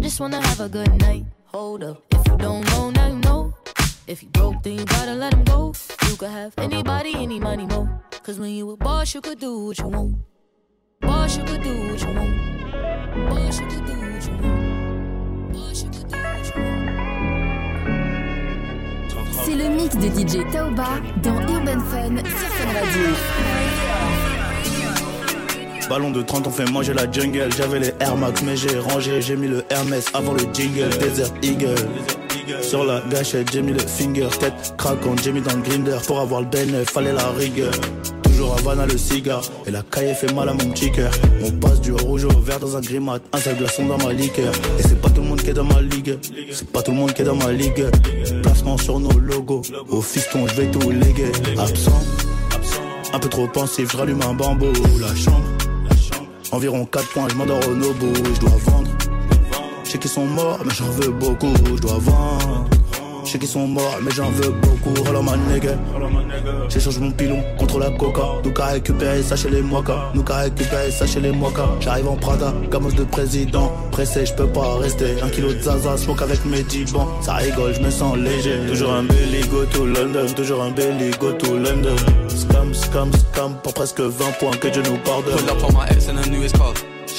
Just 0.00 0.20
wanna 0.20 0.40
have 0.40 0.60
a 0.60 0.68
good 0.68 0.92
night. 1.00 1.24
Hold 1.46 1.82
up, 1.84 2.02
if 2.10 2.26
you 2.26 2.36
don't 2.38 2.64
know, 2.70 2.90
now 2.90 3.08
you 3.08 3.18
know. 3.18 3.54
If 4.06 4.22
you 4.22 4.28
broke, 4.30 4.62
then 4.62 4.78
you 4.78 4.84
gotta 4.84 5.14
let 5.14 5.34
him 5.34 5.44
go. 5.44 5.74
You 6.08 6.16
could 6.16 6.30
have 6.30 6.54
anybody, 6.58 7.14
any 7.14 7.38
money, 7.38 7.66
mo. 7.66 7.88
Cause 8.22 8.38
when 8.38 8.50
you 8.50 8.70
a 8.70 8.76
boss, 8.76 9.14
you 9.14 9.20
could 9.20 9.38
do 9.38 9.66
what 9.66 9.78
you 9.78 9.88
want. 9.88 10.16
Boss, 11.00 11.36
you 11.36 11.44
could 11.44 11.62
do 11.62 11.88
what 11.88 12.00
you 12.00 12.14
want. 12.14 13.30
Boss, 13.30 13.60
you 13.60 13.66
could 13.66 13.86
do 13.86 13.92
what 13.92 14.26
you 14.26 14.32
want. 14.42 15.52
Boss, 15.52 15.82
you 15.82 15.90
could 15.90 16.08
do 16.08 16.16
what 16.16 16.56
you 16.56 16.62
want. 16.62 16.88
C'est 19.44 19.54
le 19.56 19.68
mix 19.68 19.96
de 19.96 20.08
DJ 20.08 20.44
Taoba 20.52 21.00
dans 21.22 21.40
Urban 21.40 21.80
Fun 21.80 22.16
sur 22.18 22.48
Fun 22.48 22.72
Radio. 22.72 23.67
Ballon 25.88 26.10
de 26.10 26.20
30, 26.20 26.46
on 26.46 26.50
fait 26.50 26.70
manger 26.70 26.92
la 26.92 27.10
jungle. 27.10 27.48
J'avais 27.56 27.80
les 27.80 27.92
Air 28.00 28.14
Max, 28.16 28.42
mais 28.42 28.56
j'ai 28.56 28.78
rangé. 28.78 29.22
J'ai 29.22 29.36
mis 29.36 29.48
le 29.48 29.64
Hermès 29.70 30.04
avant 30.12 30.34
le 30.34 30.44
jingle. 30.52 30.90
Desert 30.98 31.32
Eagle. 31.42 31.74
Sur 32.60 32.84
la 32.84 33.00
gâchette, 33.10 33.50
j'ai 33.52 33.62
mis 33.62 33.72
le 33.72 33.78
finger. 33.80 34.28
Tête 34.38 34.74
craquante, 34.76 35.22
j'ai 35.22 35.32
mis 35.32 35.40
dans 35.40 35.54
le 35.54 35.62
grinder. 35.62 35.96
Pour 36.06 36.20
avoir 36.20 36.42
le 36.42 36.46
ben, 36.46 36.84
fallait 36.84 37.14
la 37.14 37.28
rigueur. 37.30 37.72
Toujours 38.22 38.54
Havana 38.58 38.84
le 38.84 38.98
cigare. 38.98 39.42
Et 39.66 39.70
la 39.70 39.82
caille 39.82 40.14
fait 40.14 40.30
mal 40.34 40.50
à 40.50 40.52
mon 40.52 40.70
petit 40.70 40.92
cœur. 40.92 41.10
On 41.42 41.50
passe 41.52 41.80
du 41.80 41.92
rouge 41.92 42.24
au 42.26 42.40
vert 42.40 42.60
dans 42.60 42.76
un 42.76 42.80
grimat. 42.80 43.18
Un 43.32 43.38
seul 43.38 43.56
glaçon 43.56 43.86
dans 43.86 43.98
ma 43.98 44.12
liqueur. 44.12 44.52
Et 44.78 44.82
c'est 44.82 45.00
pas 45.00 45.08
tout 45.08 45.22
le 45.22 45.28
monde 45.28 45.40
qui 45.40 45.50
est 45.50 45.54
dans 45.54 45.64
ma 45.64 45.80
ligue. 45.80 46.18
C'est 46.52 46.70
pas 46.70 46.82
tout 46.82 46.90
le 46.90 46.98
monde 46.98 47.14
qui 47.14 47.22
est 47.22 47.24
dans 47.24 47.36
ma 47.36 47.50
ligue. 47.50 47.86
Placement 48.42 48.76
sur 48.76 49.00
nos 49.00 49.18
logos. 49.18 49.62
Au 49.88 50.02
fiston, 50.02 50.46
je 50.48 50.54
vais 50.54 50.70
tout 50.70 50.90
léguer. 50.90 51.32
Absent. 51.58 52.02
Un 53.14 53.18
peu 53.18 53.28
trop 53.30 53.46
pensif, 53.48 53.90
je 53.90 53.96
rallume 53.96 54.20
un 54.22 54.34
bambou. 54.34 54.66
La 55.00 55.14
chambre. 55.14 55.57
Environ 56.50 56.86
4 56.86 57.08
points, 57.10 57.28
je 57.28 57.34
m'endors 57.34 57.60
au 57.68 57.74
Nobu, 57.74 58.06
je 58.34 58.40
dois 58.40 58.50
vendre. 58.64 58.90
Je 59.84 59.90
sais 59.90 59.98
qu'ils 59.98 60.10
sont 60.10 60.26
morts, 60.26 60.58
mais 60.64 60.72
j'en 60.74 60.90
veux 60.90 61.10
beaucoup, 61.10 61.52
je 61.66 61.80
dois 61.80 61.98
vendre. 61.98 62.77
Je 63.28 63.32
sais 63.32 63.38
qu'ils 63.38 63.48
sont 63.48 63.68
morts, 63.68 63.98
mais 64.00 64.10
j'en 64.10 64.30
veux 64.30 64.52
beaucoup. 64.52 65.06
Hello 65.06 65.20
ma 65.20 65.36
nigga. 65.36 65.72
J'échange 66.70 66.98
mon 66.98 67.10
pilon 67.10 67.42
contre 67.58 67.78
la 67.78 67.90
coca. 67.90 68.22
Nous 68.42 68.52
qu'à 68.52 68.68
récupérer 68.68 69.22
ça 69.22 69.36
chez 69.36 69.50
les 69.50 69.60
moika. 69.60 70.10
Nous 70.14 70.22
qu'à 70.22 70.36
récupérer 70.36 70.90
ça 70.90 71.06
chez 71.06 71.20
les 71.20 71.30
moika. 71.30 71.68
J'arrive 71.78 72.08
en 72.08 72.16
Prada, 72.16 72.54
gamos 72.70 72.92
de 72.92 73.04
président. 73.04 73.70
Pressé, 73.90 74.24
je 74.24 74.32
peux 74.32 74.46
pas 74.46 74.78
rester. 74.78 75.20
Un 75.22 75.28
kilo 75.28 75.52
de 75.52 75.60
zaza, 75.60 75.98
smoke 75.98 76.22
avec 76.22 76.42
mes 76.46 76.62
dibans. 76.62 77.06
Ça 77.20 77.34
rigole, 77.34 77.74
je 77.74 77.82
me 77.82 77.90
sens 77.90 78.16
léger. 78.16 78.66
Toujours 78.66 78.94
un 78.94 79.02
belly, 79.02 79.46
go 79.50 79.62
to 79.66 79.84
London. 79.84 80.26
Toujours 80.34 80.62
un 80.62 80.70
belly, 80.70 81.10
go 81.20 81.32
to 81.32 81.52
London. 81.52 81.96
Scam, 82.28 82.72
scam, 82.72 83.10
scam. 83.12 83.52
Pour 83.62 83.74
presque 83.74 84.00
20 84.00 84.38
points, 84.40 84.56
que 84.58 84.68
Dieu 84.68 84.82
nous 84.86 84.96
pardonne. 85.04 85.34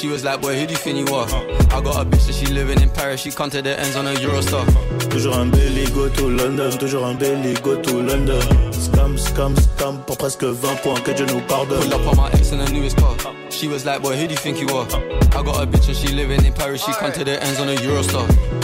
She 0.00 0.08
was 0.08 0.24
like, 0.24 0.40
boy, 0.40 0.56
who 0.56 0.66
do 0.66 0.72
you 0.72 0.78
think 0.78 0.98
you 0.98 1.14
are? 1.14 1.26
I 1.26 1.80
got 1.80 1.96
a 2.00 2.04
bitch 2.06 2.26
that 2.26 2.36
she 2.36 2.46
living 2.46 2.80
in 2.80 2.90
Paris, 2.90 3.20
she 3.20 3.30
come 3.30 3.42
to 3.52 3.60
the 3.60 3.78
ends 3.78 3.96
on 3.96 4.06
a 4.06 4.12
Eurostar. 4.14 4.64
Toujours 5.10 5.36
un 5.36 5.50
belly, 5.50 5.84
go 5.92 6.08
to 6.08 6.30
London, 6.30 6.70
toujours 6.78 7.04
un 7.04 7.16
belly, 7.18 7.54
go 7.62 7.80
to 7.80 8.02
London. 8.02 8.40
Scam, 8.72 9.18
scam, 9.18 9.54
scam, 9.56 10.02
pour 10.06 10.16
presque 10.16 10.44
20 10.44 10.82
points, 10.82 11.00
que 11.00 11.12
Dieu 11.12 11.26
nous 11.26 11.40
pardonne. 11.42 11.82
Pull 11.82 11.94
up 11.94 12.06
on 12.06 12.16
my 12.16 12.30
ex 12.32 12.52
in 12.52 12.58
the 12.58 12.70
newest 12.72 12.96
car. 12.96 13.14
She 13.50 13.68
was 13.68 13.84
like, 13.84 14.00
boy, 14.02 14.16
who 14.16 14.26
do 14.26 14.32
you 14.32 14.38
think 14.38 14.58
you 14.58 14.68
are? 14.70 14.86
I 14.86 15.42
got 15.42 15.62
a 15.62 15.66
bitch 15.66 15.88
and 15.88 15.96
she 15.96 16.08
living 16.08 16.44
in 16.44 16.54
Paris, 16.54 16.82
she 16.82 16.92
come 16.92 17.12
to 17.12 17.24
the 17.24 17.42
ends 17.42 17.60
on 17.60 17.68
a 17.68 17.74
Eurostar. 17.74 18.59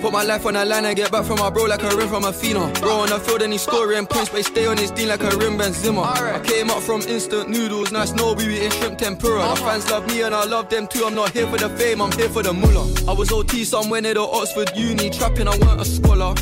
Put 0.00 0.12
my 0.12 0.22
life 0.22 0.46
on 0.46 0.54
the 0.54 0.64
line 0.64 0.84
and 0.84 0.96
get 0.96 1.10
back 1.10 1.24
from 1.24 1.40
my 1.40 1.50
bro 1.50 1.64
like 1.64 1.82
a 1.82 1.96
rim 1.96 2.08
from 2.08 2.24
a 2.24 2.32
Fina. 2.32 2.70
Bro 2.80 3.00
on 3.00 3.08
the 3.08 3.18
field 3.18 3.42
and 3.42 3.52
he's 3.52 3.62
scoring 3.62 4.06
points, 4.06 4.30
but 4.30 4.38
he 4.38 4.42
stay 4.44 4.66
on 4.66 4.76
his 4.76 4.92
team 4.92 5.08
like 5.08 5.22
a 5.22 5.36
rim 5.36 5.58
Ben 5.58 5.72
Zimmer. 5.72 6.02
I 6.02 6.40
came 6.44 6.70
up 6.70 6.82
from 6.82 7.00
instant 7.02 7.48
noodles, 7.48 7.90
nice 7.90 8.12
no 8.12 8.34
we 8.34 8.44
eating 8.44 8.70
shrimp 8.70 8.98
tempura. 8.98 9.38
My 9.38 9.44
uh-huh. 9.46 9.56
fans 9.56 9.90
love 9.90 10.06
me 10.06 10.22
and 10.22 10.34
I 10.34 10.44
love 10.44 10.68
them 10.68 10.86
too. 10.86 11.04
I'm 11.04 11.14
not 11.14 11.30
here 11.30 11.48
for 11.48 11.58
the 11.58 11.68
fame, 11.70 12.00
I'm 12.00 12.12
here 12.12 12.28
for 12.28 12.42
the 12.44 12.52
mullah. 12.52 13.10
I 13.10 13.12
was 13.12 13.32
OT 13.32 13.64
somewhere 13.64 14.00
near 14.00 14.14
the 14.14 14.22
Oxford 14.22 14.70
Uni, 14.76 15.10
trapping, 15.10 15.48
I 15.48 15.56
weren't 15.58 15.80
a 15.80 15.84
scholar. 15.84 16.34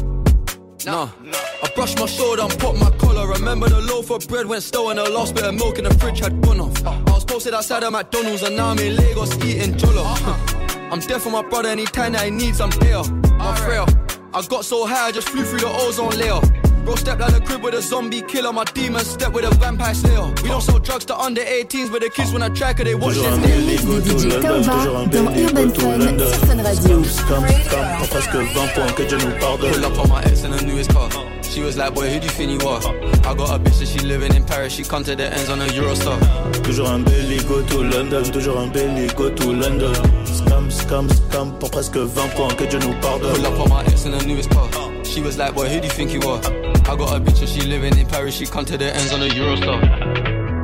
Nah. 0.84 1.08
nah. 1.22 1.36
I 1.62 1.70
brushed 1.74 1.98
my 1.98 2.06
shoulder 2.06 2.42
and 2.42 2.58
popped 2.58 2.78
my 2.78 2.90
collar. 2.98 3.26
Remember 3.26 3.68
the 3.68 3.80
loaf 3.80 4.10
of 4.10 4.28
bread 4.28 4.46
went 4.46 4.62
stale 4.62 4.90
and 4.90 4.98
the 4.98 5.10
last 5.10 5.34
bit 5.34 5.44
of 5.44 5.54
milk 5.54 5.78
in 5.78 5.84
the 5.84 5.94
fridge 5.94 6.20
had 6.20 6.40
gone 6.42 6.60
off. 6.60 6.86
Uh-huh. 6.86 7.02
I 7.06 7.10
was 7.12 7.24
posted 7.24 7.54
outside 7.54 7.82
of 7.82 7.92
McDonald's 7.92 8.42
and 8.42 8.56
now 8.56 8.68
I'm 8.68 8.78
in 8.78 8.96
Lagos 8.96 9.34
eating 9.42 9.74
jollof. 9.74 10.04
Uh-huh. 10.04 10.52
I'm 10.90 11.00
there 11.00 11.18
for 11.18 11.30
my 11.30 11.42
brother 11.42 11.68
anytime 11.68 12.12
that 12.12 12.24
he 12.24 12.30
needs, 12.30 12.60
I'm 12.60 12.70
there. 12.70 13.02
My 13.38 13.54
frail. 13.56 13.86
I 14.32 14.42
got 14.46 14.64
so 14.64 14.86
high, 14.86 15.08
I 15.08 15.12
just 15.12 15.28
flew 15.28 15.44
through 15.44 15.60
the 15.60 15.68
ozone 15.68 16.10
layer. 16.10 16.40
Bro 16.84 16.94
stepped 16.96 17.20
out 17.20 17.32
the 17.32 17.40
crib 17.40 17.64
with 17.64 17.74
a 17.74 17.82
zombie 17.82 18.22
killer, 18.22 18.52
my 18.52 18.62
demon 18.64 19.04
step 19.04 19.32
with 19.32 19.44
a 19.44 19.52
vampire 19.56 19.94
slayer. 19.94 20.26
We 20.42 20.48
don't 20.48 20.60
sell 20.60 20.78
drugs 20.78 21.04
to 21.06 21.18
under 21.18 21.40
18s, 21.40 21.90
but 21.90 22.02
the 22.02 22.10
kids 22.10 22.32
when 22.32 22.42
I 22.42 22.48
track 22.50 22.76
they 22.76 22.94
watch 22.94 23.14
Toujours 23.14 23.32
un 23.32 23.42
belly, 23.42 23.76
go 23.78 24.00
to 24.00 24.14
London. 24.28 24.62
Toujours 24.62 24.96
un 24.96 25.10
belly, 25.10 25.52
go 25.52 25.70
to 25.70 25.86
London. 25.86 26.28
Scam, 26.28 27.44
scam, 27.44 27.98
pour 27.98 28.08
presque 28.08 28.30
20 28.30 28.72
points, 28.74 28.92
que 28.92 29.02
Dieu 29.02 29.18
nous 29.18 29.38
pardonne. 29.40 29.72
Pull 29.72 29.84
up 29.84 29.98
on 29.98 30.08
my 30.08 30.22
ex 30.22 30.44
in 30.44 30.52
the 30.52 30.62
newest 30.62 30.92
car. 30.92 31.08
She 31.56 31.62
was 31.62 31.78
like, 31.78 31.94
boy, 31.94 32.10
who 32.10 32.20
do 32.20 32.26
you 32.26 32.32
think 32.32 32.62
you 32.62 32.68
are? 32.68 32.82
I 33.24 33.32
got 33.32 33.48
a 33.48 33.58
bitch 33.58 33.78
that 33.78 33.88
she 33.88 33.98
living 34.00 34.34
in 34.34 34.44
Paris, 34.44 34.74
she 34.74 34.84
come 34.84 35.02
to 35.04 35.16
the 35.16 35.32
ends 35.32 35.48
on 35.48 35.62
a 35.62 35.64
Eurostar. 35.64 36.20
Toujours 36.62 36.86
un 36.90 37.02
belly, 37.02 37.38
go 37.48 37.66
to 37.66 37.78
London. 37.82 38.24
Toujours 38.24 38.58
un 38.58 38.70
belly, 38.70 39.06
go 39.16 39.34
to 39.34 39.52
London. 39.54 39.94
Scam, 40.26 40.70
scam, 40.70 41.08
scam, 41.08 41.58
pour 41.58 41.70
presque 41.70 41.96
20 41.96 42.28
points, 42.34 42.54
que 42.56 42.64
Dieu 42.64 42.78
nous 42.80 42.92
pardonne. 43.00 43.36
Pull 43.36 43.46
up 43.46 43.58
on 43.58 43.68
my 43.70 43.82
ex 43.86 44.04
in 44.04 44.12
the 44.12 44.22
newest 44.26 44.50
car. 44.50 44.68
She 45.02 45.22
was 45.22 45.38
like, 45.38 45.54
boy, 45.54 45.66
who 45.70 45.80
do 45.80 45.86
you 45.86 45.92
think 45.94 46.12
you 46.12 46.20
are? 46.28 46.40
I 46.44 46.94
got 46.94 47.16
a 47.16 47.20
bitch 47.24 47.40
and 47.40 47.48
she 47.48 47.62
living 47.62 47.96
in 47.96 48.06
Paris, 48.06 48.34
she 48.34 48.44
come 48.44 48.66
to 48.66 48.76
the 48.76 48.94
ends 48.94 49.14
on 49.14 49.22
a 49.22 49.28
Eurostar. 49.28 49.80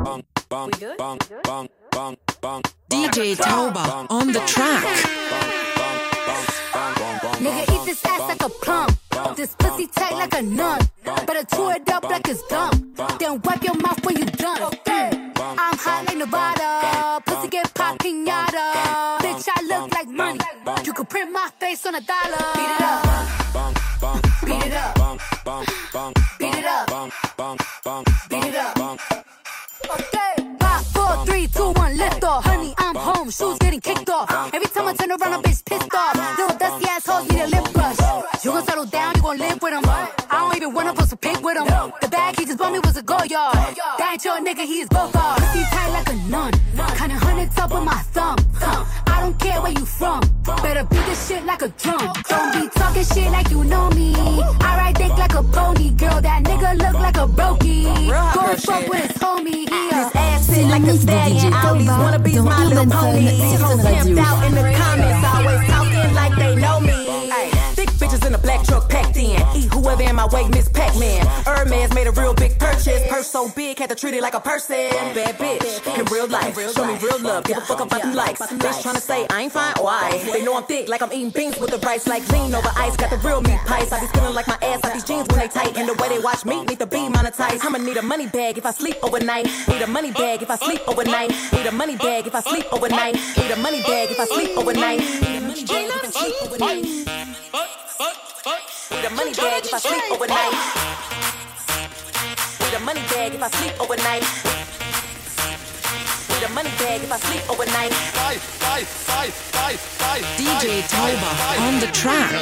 Bang, 0.05 0.23
bang, 0.51 0.71
bang, 0.99 1.19
bang, 1.43 1.69
bang, 1.91 2.17
bang. 2.43 2.63
DJ 2.91 3.35
Tauba 3.37 4.11
on 4.11 4.27
the 4.31 4.41
track. 4.41 4.85
Nigga, 7.41 7.63
eat 7.63 7.87
this 7.87 8.05
ass 8.05 8.21
like 8.29 8.43
a 8.43 8.51
plum. 8.51 8.91
This 9.37 9.55
pussy 9.59 9.87
tight 9.87 10.13
like 10.13 10.35
a 10.35 10.43
nun. 10.43 10.81
Better 11.05 11.45
chew 11.55 11.71
it 11.71 11.89
up 11.91 12.05
like 12.05 12.29
it's 12.29 12.43
gum. 12.49 12.95
Then 13.19 13.41
wipe 13.45 13.63
your 13.65 13.75
mouth 13.75 14.05
when 14.05 14.17
you 14.17 14.27
done. 14.27 14.73
I'm 14.87 15.79
hot 15.79 16.05
like 16.07 16.17
Nevada. 16.17 17.21
Pussy 17.25 17.49
get 17.49 17.73
pop 17.75 17.99
pinata. 17.99 19.19
Bitch, 19.19 19.49
I 19.55 19.63
look 19.65 19.93
like 19.93 20.09
money. 20.09 20.41
You 20.85 20.93
could 20.93 21.09
print 21.09 21.33
my 21.33 21.49
face 21.59 21.85
on 21.87 21.95
a 21.95 22.01
dollar. 22.01 22.45
Beat 22.55 22.71
it 22.71 22.81
up. 22.81 23.03
Beat 23.03 23.11
it. 23.11 23.55
Beat 23.55 23.57
it 23.57 23.57
up. 23.57 23.72
Don't 40.95 41.01
even 41.01 41.01
wanna 41.01 41.01
post 41.01 41.13
a 41.13 41.17
pic 41.17 41.43
with 41.43 41.57
him. 41.57 41.93
The 42.01 42.09
bag 42.09 42.39
he 42.39 42.45
just 42.45 42.59
bought 42.59 42.73
me 42.73 42.79
was 42.81 42.97
a 42.97 43.03
go 43.03 43.23
yard. 43.25 43.55
That 43.99 44.11
ain't 44.13 44.25
your 44.25 44.39
nigga, 44.41 44.65
he 44.67 44.81
is 44.81 44.89
both 44.89 45.15
off. 45.17 45.39
Pussy 45.39 45.65
tight 45.71 45.91
like 45.93 46.09
a 46.09 46.17
nun. 46.29 46.53
Kinda 46.97 47.17
hundred 47.17 47.51
top 47.53 47.73
with 47.73 47.85
my 47.85 48.03
thumb. 48.15 48.37
I 49.07 49.21
don't 49.21 49.39
care 49.39 49.61
where 49.61 49.73
you 49.73 49.85
from. 49.85 50.21
Better 50.63 50.85
beat 50.85 51.05
this 51.07 51.29
shit 51.29 51.45
like 51.45 51.63
a 51.63 51.69
drum. 51.69 52.13
Don't 52.29 52.53
be 52.55 52.69
talking 52.79 53.05
shit 53.05 53.31
like 53.31 53.51
you 53.51 53.65
know 53.65 53.91
me. 53.91 54.15
I 54.61 54.71
ride 54.79 54.97
dick 54.97 55.17
like 55.17 55.35
a 55.35 55.43
pony. 55.43 55.91
Girl, 55.91 56.21
that 56.21 56.43
nigga 56.45 56.79
look 56.79 56.95
like 57.01 57.17
a 57.17 57.27
brokey. 57.27 57.85
Go 58.35 58.57
fuck 58.57 58.89
with 58.89 59.07
his 59.07 59.17
homie. 59.23 59.69
He 59.69 59.91
a 59.91 59.95
His 59.95 60.11
ass 60.15 60.47
fit 60.51 60.67
like 60.67 60.83
a 60.83 60.97
stallion. 60.97 61.53
All 61.55 61.75
these 61.77 61.89
wannabes 61.89 62.45
my 62.45 62.65
little 62.67 62.87
pony. 62.87 63.21
These 63.21 63.61
hoes 63.61 63.81
pimped 63.81 64.19
out 64.19 64.45
in 64.47 64.55
the 64.55 64.65
comments. 64.77 65.27
Always 65.35 65.69
talking 65.69 66.15
like 66.15 66.35
they 66.37 66.55
know 66.57 66.81
me. 66.81 66.99
Thick 67.77 67.91
bitches 68.01 68.27
in 68.27 68.35
a 68.35 68.39
black 68.39 68.65
truck 68.67 68.89
packed 68.89 69.17
in. 69.17 69.41
My 70.23 70.29
way, 70.29 70.49
Miss 70.51 70.69
Pac-Man. 70.69 71.27
Hermes 71.45 71.93
made 71.95 72.07
a 72.07 72.13
real 72.13 72.33
big 72.33 72.57
purchase. 72.57 73.03
Purse 73.09 73.27
so 73.27 73.49
big, 73.57 73.77
had 73.81 73.89
to 73.89 73.97
treat 73.97 74.15
it 74.15 74.23
like 74.23 74.35
a 74.35 74.41
person. 74.41 74.89
Bad 75.19 75.37
bitch 75.37 75.99
in 75.99 76.05
real 76.15 76.29
life. 76.29 76.55
Show 76.55 76.87
me 76.87 76.97
real 77.03 77.19
love. 77.19 77.43
Give 77.43 77.57
a 77.57 77.61
fuck 77.61 77.81
about 77.81 78.03
them 78.03 78.15
likes. 78.15 78.41
Bitch 78.41 78.83
trying 78.83 78.95
to 78.95 79.01
say 79.01 79.27
I 79.31 79.43
ain't 79.43 79.53
fine. 79.53 79.75
Oh, 79.79 79.83
Why? 79.83 80.23
They 80.33 80.45
know 80.45 80.57
I'm 80.57 80.63
thick, 80.63 80.89
like 80.89 81.03
I'm 81.03 81.13
eating 81.13 81.31
beans 81.31 81.59
with 81.59 81.71
the 81.71 81.79
rice. 81.79 82.07
Like 82.07 82.23
lean 82.29 82.55
over 82.55 82.71
ice. 82.77 82.97
Got 82.97 83.11
the 83.11 83.17
real 83.27 83.41
meat 83.41 83.59
pies. 83.67 83.91
I 83.91 83.99
be 83.99 84.07
feeling 84.15 84.33
like 84.33 84.47
my 84.47 84.57
ass 84.63 84.85
out 84.85 84.93
these 84.93 85.03
jeans 85.03 85.27
when 85.27 85.41
they 85.41 85.49
tight. 85.49 85.77
And 85.77 85.89
the 85.89 85.95
way 85.95 86.09
they 86.09 86.21
watch 86.21 86.45
me 86.45 86.65
need 86.67 86.79
to 86.79 86.87
be 86.87 86.99
monetized. 86.99 87.65
I'ma 87.65 87.79
need 87.79 87.97
a 87.97 88.03
money 88.03 88.29
bag 88.29 88.59
if 88.59 88.65
I 88.65 88.71
sleep 88.71 88.99
overnight. 89.03 89.47
Need 89.67 89.83
a 89.83 89.89
money 89.89 90.13
bag 90.13 90.41
if 90.41 90.51
I 90.51 90.55
sleep 90.55 90.83
overnight. 90.87 91.31
Need 91.53 91.67
a 91.67 91.73
money 91.73 91.97
bag 91.97 92.29
if 92.29 92.35
I 92.37 92.43
sleep 92.43 92.73
overnight. 92.73 93.15
Need 93.37 93.51
a 93.51 93.57
money 93.57 93.83
bag 93.83 94.13
if 94.13 94.21
I 94.21 94.27
sleep 94.27 94.57
overnight. 94.63 95.01
Need 95.03 95.37
a 95.37 95.41
money 95.41 95.65
bag 95.65 95.91
if 95.99 96.07
I 96.07 96.11
sleep 96.11 96.43
overnight. 96.47 97.92
Need 98.03 99.05
a 99.05 99.11
money 99.11 99.33
bag 99.33 99.65
if 99.65 99.73
I 99.73 99.79
sleep 99.79 100.03
overnight. 100.11 100.53
Need 102.59 102.75
a 102.75 102.81
money 102.81 103.01
bag 103.11 103.35
if 103.35 103.43
I 103.43 103.49
sleep 103.51 103.81
overnight. 103.81 104.23
Need 106.29 106.43
a 106.43 106.49
money 106.53 106.71
bag 106.83 107.03
if 107.05 107.13
I 107.13 107.19
sleep 107.19 107.49
overnight. 107.49 107.93
DJ 110.37 110.83
Tauba 110.91 111.31
on 111.63 111.79
the 111.79 111.87
track. 111.93 112.33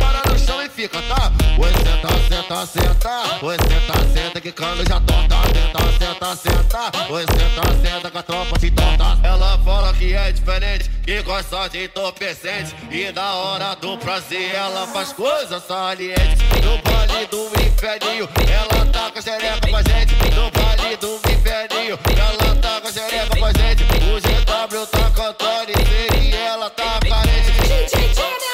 Para 0.00 0.22
no 0.28 0.38
chão 0.38 0.62
e 0.62 0.68
fica, 0.68 1.00
tá? 1.02 1.30
Oi, 1.60 1.70
senta, 1.74 2.08
senta, 2.26 2.66
senta. 2.66 3.44
Oi, 3.44 3.56
senta, 3.58 4.14
senta 4.14 4.40
que 4.40 4.50
cano 4.50 4.82
já 4.88 4.98
torta. 5.00 5.36
Senta, 5.52 5.92
senta, 5.98 6.36
senta. 6.36 7.12
Oi, 7.12 7.26
senta, 7.26 7.62
senta 7.82 8.10
que 8.10 8.16
a 8.16 8.22
tropa 8.22 8.58
te 8.58 8.70
torta. 8.70 9.18
Ela 9.22 9.58
fala 9.58 9.92
que 9.92 10.14
é 10.14 10.32
diferente, 10.32 10.90
que 11.04 11.20
gosta 11.20 11.68
de 11.68 11.84
entorpecente. 11.84 12.74
E 12.90 13.12
na 13.12 13.34
hora 13.34 13.74
do 13.74 13.98
prazer 13.98 14.54
ela 14.54 14.86
faz 14.86 15.12
coisas 15.12 15.62
salientes. 15.66 16.40
No 16.64 16.78
baile 16.78 17.26
do 17.26 17.46
inferninho, 17.60 18.26
ela 18.48 18.86
tá 18.86 19.10
com 19.10 19.18
a 19.18 19.22
xereca 19.22 19.68
com 19.68 19.76
a 19.76 19.82
gente. 19.82 20.14
No 20.34 20.50
baile 20.50 20.96
do 20.96 21.16
inferninho, 21.30 21.98
ela 22.16 22.56
tá 22.56 22.80
com 22.80 22.88
a 22.88 22.92
xereca 22.92 23.36
com 23.36 23.44
a 23.44 23.52
gente. 23.52 23.82
O 23.84 24.16
GW 24.18 24.86
tá 24.86 25.10
cantando 25.10 25.72
e 26.22 26.34
ela 26.34 26.70
tá 26.70 26.98
carente. 27.06 28.49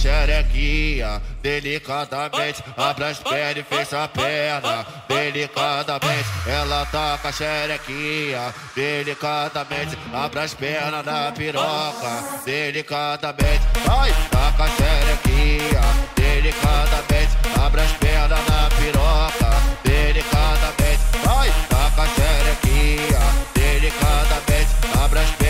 Xerequinha, 0.00 1.20
delicadamente. 1.42 2.64
Abre 2.76 3.04
as 3.04 3.18
pernas 3.18 3.56
e 3.56 3.62
fecha 3.62 4.04
a 4.04 4.08
perna, 4.08 4.86
delicadamente. 5.08 6.28
Ela 6.46 6.86
com 6.86 7.28
a 7.28 7.32
xerequinha, 7.32 8.54
delicadamente. 8.74 9.98
Abre 10.12 10.40
as 10.40 10.54
pernas 10.54 11.04
na 11.04 11.32
piroca, 11.32 12.42
delicadamente. 12.44 13.66
Vai, 13.84 14.12
com 14.56 14.62
a 14.62 14.68
xerequinha, 14.68 15.82
delicadamente. 16.16 17.36
Abre 17.62 17.80
as 17.82 17.92
pernas 17.92 18.40
na 18.48 18.68
piroca, 18.78 19.50
delicadamente. 19.84 21.02
Vai, 21.24 21.52
com 21.94 22.00
a 22.00 22.06
xerequinha, 22.06 23.20
delicadamente. 23.54 24.70
Abre 25.04 25.18
as 25.20 25.30
pernas 25.30 25.49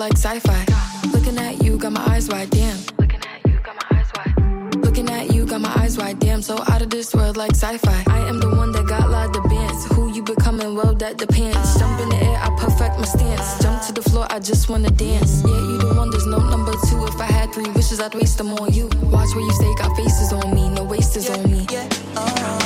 like 0.00 0.16
sci-fi. 0.16 0.64
Looking 1.12 1.36
at 1.36 1.62
you, 1.62 1.76
got 1.76 1.92
my 1.92 2.02
eyes 2.06 2.26
wide, 2.26 2.48
damn. 2.48 2.78
Looking 2.98 3.20
at 3.20 3.46
you, 3.46 3.60
got 3.62 3.76
my 3.76 3.98
eyes 3.98 4.10
wide, 4.16 4.76
Looking 4.76 5.10
at 5.10 5.30
you, 5.30 5.44
got 5.44 5.60
my 5.60 5.72
eyes 5.76 5.98
wide, 5.98 6.18
damn. 6.18 6.40
So 6.40 6.56
out 6.68 6.80
of 6.80 6.88
this 6.88 7.14
world 7.14 7.36
like 7.36 7.50
sci-fi. 7.50 8.04
I 8.06 8.20
am 8.20 8.40
the 8.40 8.48
one 8.48 8.72
that 8.72 8.86
got 8.86 9.10
lot 9.10 9.36
of 9.36 9.44
bands. 9.44 9.84
Who 9.92 10.10
you 10.14 10.22
becoming? 10.22 10.74
Well, 10.74 10.94
that 10.94 11.18
depends. 11.18 11.78
Jump 11.78 12.00
in 12.00 12.08
the 12.08 12.16
air, 12.16 12.38
I 12.40 12.48
perfect 12.58 12.98
my 12.98 13.04
stance. 13.04 13.62
Jump 13.62 13.82
to 13.88 13.92
the 13.92 14.02
floor, 14.02 14.26
I 14.30 14.38
just 14.38 14.70
wanna 14.70 14.88
dance. 14.88 15.42
Yeah, 15.42 15.60
you 15.68 15.76
the 15.76 15.92
one, 15.94 16.08
there's 16.08 16.26
no 16.26 16.38
number 16.38 16.72
two. 16.88 17.04
If 17.04 17.20
I 17.20 17.26
had 17.26 17.52
three 17.52 17.68
wishes, 17.68 18.00
I'd 18.00 18.14
waste 18.14 18.38
them 18.38 18.54
on 18.54 18.72
you. 18.72 18.88
Watch 19.12 19.34
where 19.34 19.44
you 19.44 19.52
stay, 19.52 19.74
got 19.76 19.94
faces 19.98 20.32
on 20.32 20.54
me, 20.54 20.70
no 20.70 20.82
wasters 20.82 21.28
on 21.28 21.42
me. 21.52 21.66
Yeah, 21.70 21.86
uh-huh. 22.16 22.59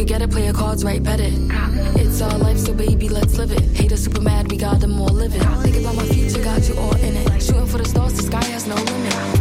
Could 0.00 0.08
get 0.08 0.22
it, 0.22 0.30
play 0.30 0.44
your 0.46 0.54
cards 0.54 0.82
right, 0.82 1.02
bet 1.02 1.20
it. 1.20 1.34
It's 1.96 2.22
our 2.22 2.38
life, 2.38 2.56
so 2.56 2.72
baby, 2.72 3.10
let's 3.10 3.36
live 3.36 3.52
it. 3.52 3.60
Haters 3.76 4.04
super 4.04 4.22
mad, 4.22 4.50
we 4.50 4.56
got 4.56 4.80
them 4.80 4.98
all 4.98 5.08
living. 5.08 5.42
Think 5.62 5.76
about 5.76 5.94
my 5.94 6.06
future, 6.06 6.42
got 6.42 6.66
you 6.66 6.74
all 6.76 6.96
in 6.96 7.16
it. 7.16 7.42
Shooting 7.42 7.66
for 7.66 7.76
the 7.76 7.84
stars, 7.84 8.14
the 8.14 8.22
sky 8.22 8.44
has 8.44 8.66
no 8.66 8.76
limit. 8.76 9.39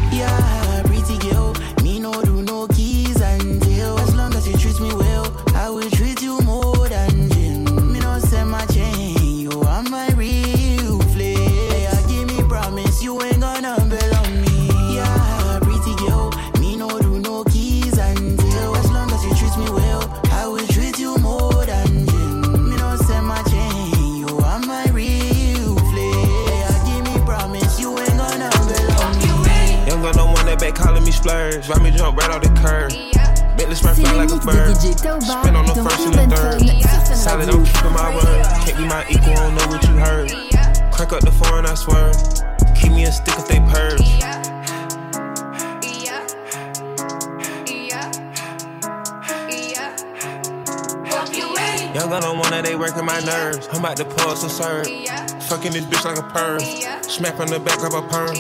This 56.40 56.60
bitch 56.60 56.86
like 56.86 56.96
a 56.96 57.00
perm. 57.00 57.04
Smack 57.04 57.40
on 57.40 57.48
the 57.48 57.60
back 57.60 57.84
of 57.84 57.94
a 57.94 58.02
perm. 58.02 58.36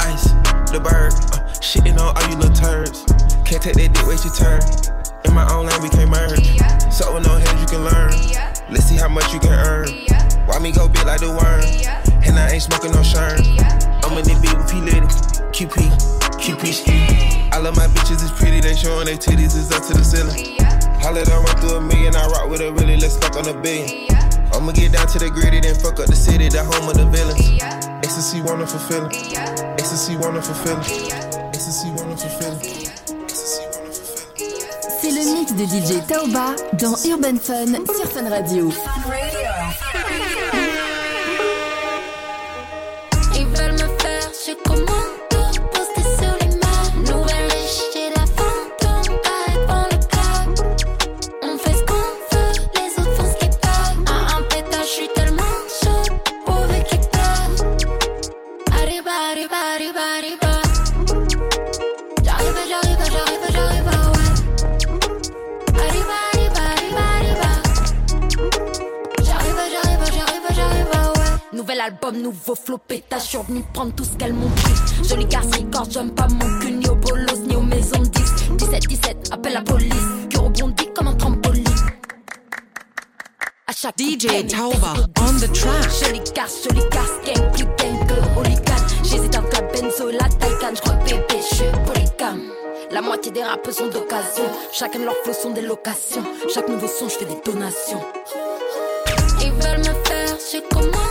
Ice, 0.00 0.28
the 0.70 0.80
bird. 0.80 1.12
Uh, 1.32 1.48
shitting 1.60 1.98
on 1.98 2.16
all 2.16 2.30
you 2.30 2.36
little 2.36 2.54
turds. 2.54 3.04
Can't 3.44 3.62
take 3.62 3.74
that 3.74 3.92
dick, 3.92 4.06
wait 4.06 4.24
your 4.24 4.34
turn. 4.34 4.60
In 5.24 5.34
my 5.34 5.46
own 5.52 5.66
lane, 5.66 5.82
we 5.82 5.88
can't 5.88 6.10
merge. 6.10 6.58
So 6.92 7.14
with 7.14 7.26
no 7.26 7.36
heads, 7.38 7.60
you 7.60 7.66
can 7.66 7.84
learn. 7.84 8.12
Let's 8.70 8.84
see 8.86 8.96
how 8.96 9.08
much 9.08 9.32
you 9.32 9.40
can 9.40 9.52
earn. 9.52 9.88
Why 10.46 10.58
me 10.58 10.72
go 10.72 10.88
big 10.88 11.06
like 11.06 11.20
the 11.20 11.30
worm? 11.30 11.62
And 12.24 12.38
I 12.38 12.52
ain't 12.52 12.62
smoking 12.62 12.92
no 12.92 13.02
shern. 13.02 13.40
I'm 14.04 14.16
in 14.18 14.24
the 14.24 14.36
beat 14.40 14.56
with 14.56 14.70
P 14.70 14.80
Litty. 14.80 15.00
QP, 15.50 15.76
QP 16.40 16.72
ski. 16.72 17.50
I 17.52 17.58
love 17.58 17.76
my 17.76 17.86
bitches, 17.88 18.22
it's 18.22 18.32
pretty. 18.32 18.60
They 18.60 18.74
showing 18.74 19.06
their 19.06 19.16
titties, 19.16 19.56
is 19.56 19.72
up 19.72 19.84
to 19.88 19.94
the 19.94 20.04
ceiling. 20.04 20.56
Holla 21.00 21.24
done 21.24 21.44
run 21.44 21.56
through 21.58 21.76
a 21.76 21.80
million, 21.80 22.14
I 22.14 22.26
rock 22.28 22.48
with 22.48 22.60
a 22.60 22.72
really, 22.72 22.96
let's 22.96 23.16
fuck 23.16 23.36
on 23.36 23.48
a 23.48 23.60
billion. 23.60 24.29
I'ma 24.52 24.72
get 24.72 24.92
down 24.92 25.06
to 25.08 25.18
the 25.18 25.30
gritty, 25.30 25.60
then 25.60 25.74
fuck 25.74 26.00
up 26.00 26.06
the 26.06 26.16
city, 26.16 26.48
the 26.48 26.62
home 26.64 26.88
of 26.88 26.94
the 26.96 27.06
villains. 27.06 27.62
Ecstasy, 28.04 28.40
wonderful 28.42 28.78
feeling. 28.80 29.10
Ecstasy, 29.78 30.16
wonderful 30.16 30.54
feeling. 30.54 30.84
Ecstasy, 31.54 31.90
wonderful 31.90 32.30
feeling. 32.38 32.90
C'est 35.00 35.10
le 35.12 35.24
mix 35.32 35.52
de 35.54 35.64
DJ 35.64 36.06
Taoba 36.06 36.54
dans 36.74 36.94
Urban 37.06 37.36
Fun 37.40 37.72
sur 37.94 38.10
Fun 38.10 38.28
Radio. 38.28 38.70
Nouvel 71.80 71.94
album, 71.94 72.22
nouveau 72.22 72.54
flow 72.54 72.76
pétage, 72.76 73.22
je 73.22 73.26
suis 73.28 73.38
revenu 73.38 73.62
prendre 73.72 73.94
tout 73.94 74.04
ce 74.04 74.10
qu'elles 74.18 74.34
m'ont 74.34 74.50
pris. 74.50 75.08
Jolie 75.08 75.24
garce, 75.24 75.46
record, 75.56 75.86
j'aime 75.90 76.10
pas 76.10 76.26
mon 76.28 76.58
cul, 76.58 76.72
ni 76.72 76.86
au 76.86 76.94
bolos, 76.94 77.40
ni 77.46 77.56
aux 77.56 77.62
maisons 77.62 78.00
de 78.00 78.08
10. 78.08 78.50
17, 78.58 78.86
17, 78.86 79.28
appelle 79.32 79.54
la 79.54 79.62
police, 79.62 79.94
que 80.28 80.38
rebondit 80.38 80.88
comme 80.94 81.06
un 81.06 81.14
trampoline. 81.14 81.64
À 83.66 83.72
chaque 83.72 83.98
DJ 83.98 84.46
Tauba, 84.46 84.94
on 85.20 85.32
the 85.38 85.50
track. 85.52 85.88
Jolie 86.04 86.20
garce, 86.34 86.64
jolie 86.64 86.86
garce, 86.90 87.12
gang, 87.24 87.50
plus 87.52 87.64
gang 87.64 88.06
que 88.06 88.38
hooligan. 88.38 88.86
J'hésite 89.02 89.36
entre 89.36 89.50
la 89.52 89.62
benzo 89.62 90.08
et 90.10 90.12
la 90.12 90.28
Taycan, 90.28 90.74
j'crois 90.74 90.94
bébé, 90.96 91.40
j'suis 91.50 91.64
polygame. 91.86 92.42
La 92.90 93.00
moitié 93.00 93.32
des 93.32 93.42
rappeurs 93.42 93.72
sont 93.72 93.86
d'occasion, 93.86 94.44
chacun 94.72 94.98
de 94.98 95.04
leurs 95.04 95.16
flots 95.24 95.32
sont 95.32 95.50
des 95.50 95.62
locations. 95.62 96.24
Chaque 96.52 96.68
nouveau 96.68 96.88
son, 96.88 97.08
j'fais 97.08 97.24
des 97.24 97.40
donations. 97.42 98.02
Ils 99.42 99.52
veulent 99.52 99.78
me 99.78 100.04
faire, 100.04 100.36
je 100.52 100.60
commando, 100.68 101.09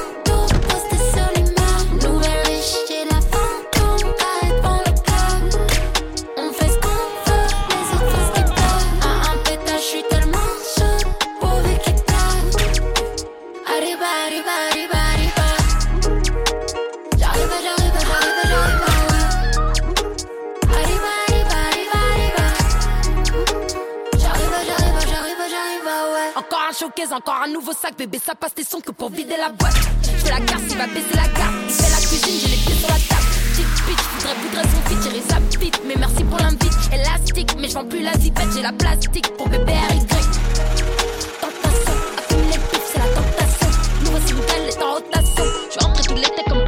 showcase, 26.80 27.12
encore 27.12 27.42
un 27.44 27.50
nouveau 27.52 27.74
sac, 27.74 27.98
bébé, 27.98 28.20
ça 28.24 28.36
passe 28.36 28.54
tes 28.54 28.64
sons 28.64 28.80
que 28.80 28.92
pour 28.92 29.10
vider 29.10 29.36
la 29.36 29.50
boîte. 29.50 29.76
J'fais 30.02 30.30
la 30.30 30.40
garce, 30.40 30.64
il 30.70 30.78
va 30.78 30.88
baisser 30.88 31.16
la 31.16 31.28
garde. 31.28 31.56
Il 31.68 31.92
la 31.92 31.98
cuisine, 31.98 32.40
j'ai 32.42 32.48
les 32.48 32.64
pieds 32.64 32.76
sur 32.76 32.88
la 32.88 32.96
table. 32.96 33.28
Petite 33.52 33.86
bitch, 33.86 34.04
voudrais, 34.14 34.36
voudrais 34.42 34.64
son 34.64 34.82
fit, 34.88 34.96
tirer 35.02 35.24
sa 35.28 35.40
bite. 35.60 35.82
Mais 35.86 35.96
merci 35.98 36.24
pour 36.24 36.38
l'invite, 36.38 36.78
élastique. 36.94 37.52
Mais 37.60 37.68
j'vends 37.68 37.86
plus 37.86 38.02
la 38.02 38.14
zipette, 38.14 38.48
j'ai 38.56 38.62
la 38.62 38.72
plastique 38.72 39.36
pour 39.36 39.50
bébé 39.50 39.74
RY. 39.74 40.00
Tentation, 41.42 41.96
accumuler 42.18 42.56
le 42.56 42.72
pif, 42.72 42.84
c'est 42.94 43.00
la 43.00 43.10
tentation. 43.10 43.70
Nouveau 44.06 44.20
single 44.26 44.70
est 44.70 44.82
en 44.82 44.94
rotation. 44.94 45.44
J'suis 45.70 45.86
rentré 45.86 46.04
tout 46.04 46.16
l'été 46.16 46.44
comme 46.48 46.59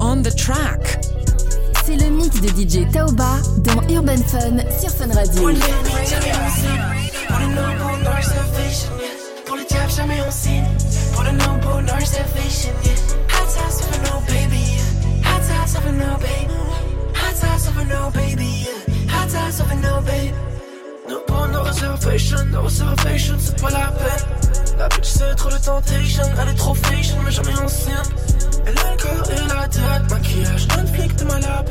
On 0.00 0.22
the 0.22 0.34
track. 0.36 1.04
C'est 1.84 1.96
le 1.96 2.08
mix 2.10 2.40
de 2.40 2.48
DJ 2.48 2.88
Taoba 2.92 3.38
dans 3.58 3.82
Urban 3.92 4.16
Fun 4.16 4.58
sur 4.78 4.90
Fun 4.90 5.12
Radio. 5.12 5.40
Pour 5.40 5.48
le 5.48 5.54
no 5.54 5.60
diable, 9.68 9.90
jamais 9.90 10.20
on 10.26 10.30
signe. 10.30 10.64
Pour 11.12 11.24
le 11.24 11.32
no 11.32 11.56
bonheur 11.62 12.06
salvation, 12.06 12.70
yeah. 12.84 12.94
Hot 13.34 13.48
sauce 13.48 13.82
over 13.82 13.98
no 14.04 14.20
baby, 14.28 14.62
yeah. 14.76 15.28
Hot 15.28 15.42
sauce 15.42 15.76
over 15.78 15.92
no 15.92 16.16
baby. 16.18 16.54
Hot 17.14 17.34
sauce 17.34 17.68
over 17.68 17.84
no 17.86 18.10
baby, 18.10 18.66
yeah. 18.66 19.14
Hot 19.14 19.28
sauce 19.30 19.60
over 19.60 19.76
no 19.76 20.00
baby. 20.02 20.32
No 21.08 21.22
no 22.44 22.68
salvation, 22.68 23.36
c'est 23.38 23.60
pas 23.60 23.70
la 23.70 23.90
peine. 23.92 24.26
La 24.78 24.88
bitch 24.88 25.04
c'est 25.04 25.34
trop 25.34 25.50
de 25.50 25.58
temptation, 25.58 26.24
elle 26.40 26.48
est 26.50 26.54
trop 26.54 26.74
fashion, 26.74 27.16
mais 27.24 27.30
jamais 27.30 27.56
ancienne. 27.58 27.96
Elle 28.66 28.78
a 28.78 28.90
le 28.90 28.96
corps 28.96 29.30
et 29.30 29.48
la 29.48 29.68
tête, 29.68 30.10
maquillage, 30.10 30.68
un 30.78 30.86
flic 30.86 31.16
de 31.16 31.24
mal 31.24 31.44
à. 31.44 31.64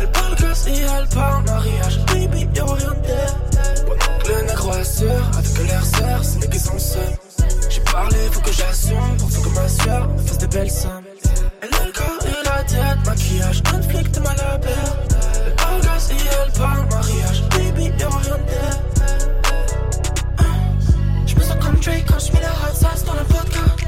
Elle 0.00 0.10
parle 0.10 0.34
classe 0.36 0.66
et 0.66 0.80
elle 0.80 1.08
parle 1.08 1.44
mariage, 1.44 1.98
baby, 2.06 2.48
y'a 2.54 2.64
rien 2.64 2.90
de 2.90 3.06
terre. 3.06 3.34
Le 4.28 4.46
négro 4.46 4.70
assure, 4.72 5.30
avec 5.36 5.68
l'air 5.68 5.84
sœur, 5.84 6.20
c'est 6.22 6.38
nous 6.40 6.48
qui 6.48 6.58
sont 6.58 6.78
seuls. 6.78 7.16
J'ai 7.70 7.80
parlé, 7.80 8.16
faut 8.32 8.40
que 8.40 8.52
j'assume, 8.52 9.16
pour 9.18 9.28
que 9.30 9.48
ma 9.54 9.68
soeur 9.68 10.08
me 10.08 10.18
fasse 10.18 10.38
des 10.38 10.46
belles 10.48 10.70
sommes. 10.70 11.04
Elle 11.62 11.74
a 11.74 11.86
le 11.86 11.92
corps 11.92 12.26
et 12.26 12.44
la 12.44 12.64
tête, 12.64 13.06
maquillage, 13.06 13.62
un 13.74 13.82
flic 13.82 14.10
de 14.10 14.20
mal 14.20 14.36
à. 14.40 14.60
Elle 15.46 15.54
parle 15.54 15.80
classe 15.80 16.10
et 16.10 16.14
elle 16.14 16.52
parle 16.52 16.86
mariage, 16.90 17.42
baby, 17.50 17.92
y'a 17.98 18.08
rien 18.08 18.38
de 18.38 18.50
terre. 18.50 18.80
J'me 21.26 21.42
sens 21.42 21.56
comme 21.64 21.76
Drake 21.76 22.04
quand 22.08 22.18
j'mets 22.18 22.40
la 22.40 22.50
hot 22.50 22.74
sauce 22.74 23.04
dans 23.04 23.14
la 23.14 23.22
vodka. 23.22 23.87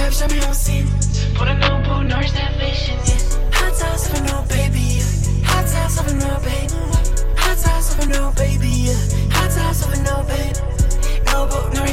Jab 0.00 0.12
jamais 0.12 0.40
on 0.48 0.52
signe 0.54 0.86
Pour 1.34 1.44
le 1.44 1.52
no 1.54 1.68
bonheur, 1.86 2.22
je 2.22 2.32
yes 2.32 3.36
Hot 3.52 3.74
sauce 3.74 4.08
for 4.08 4.22
no 4.22 4.42
baby 4.48 5.02
Hot 5.44 5.66
sauce 5.66 6.00
for 6.00 6.14
no 6.14 6.40
baby 6.40 6.72
Hot 7.36 7.58
sauce 7.58 7.94
for 7.94 8.06
no 8.08 8.32
baby 8.32 8.88
Hot 9.32 9.50
sauce 9.50 9.84
for 9.84 9.96
no 10.02 10.22
baby. 10.24 10.58
No 11.26 11.46
bonheur, 11.46 11.86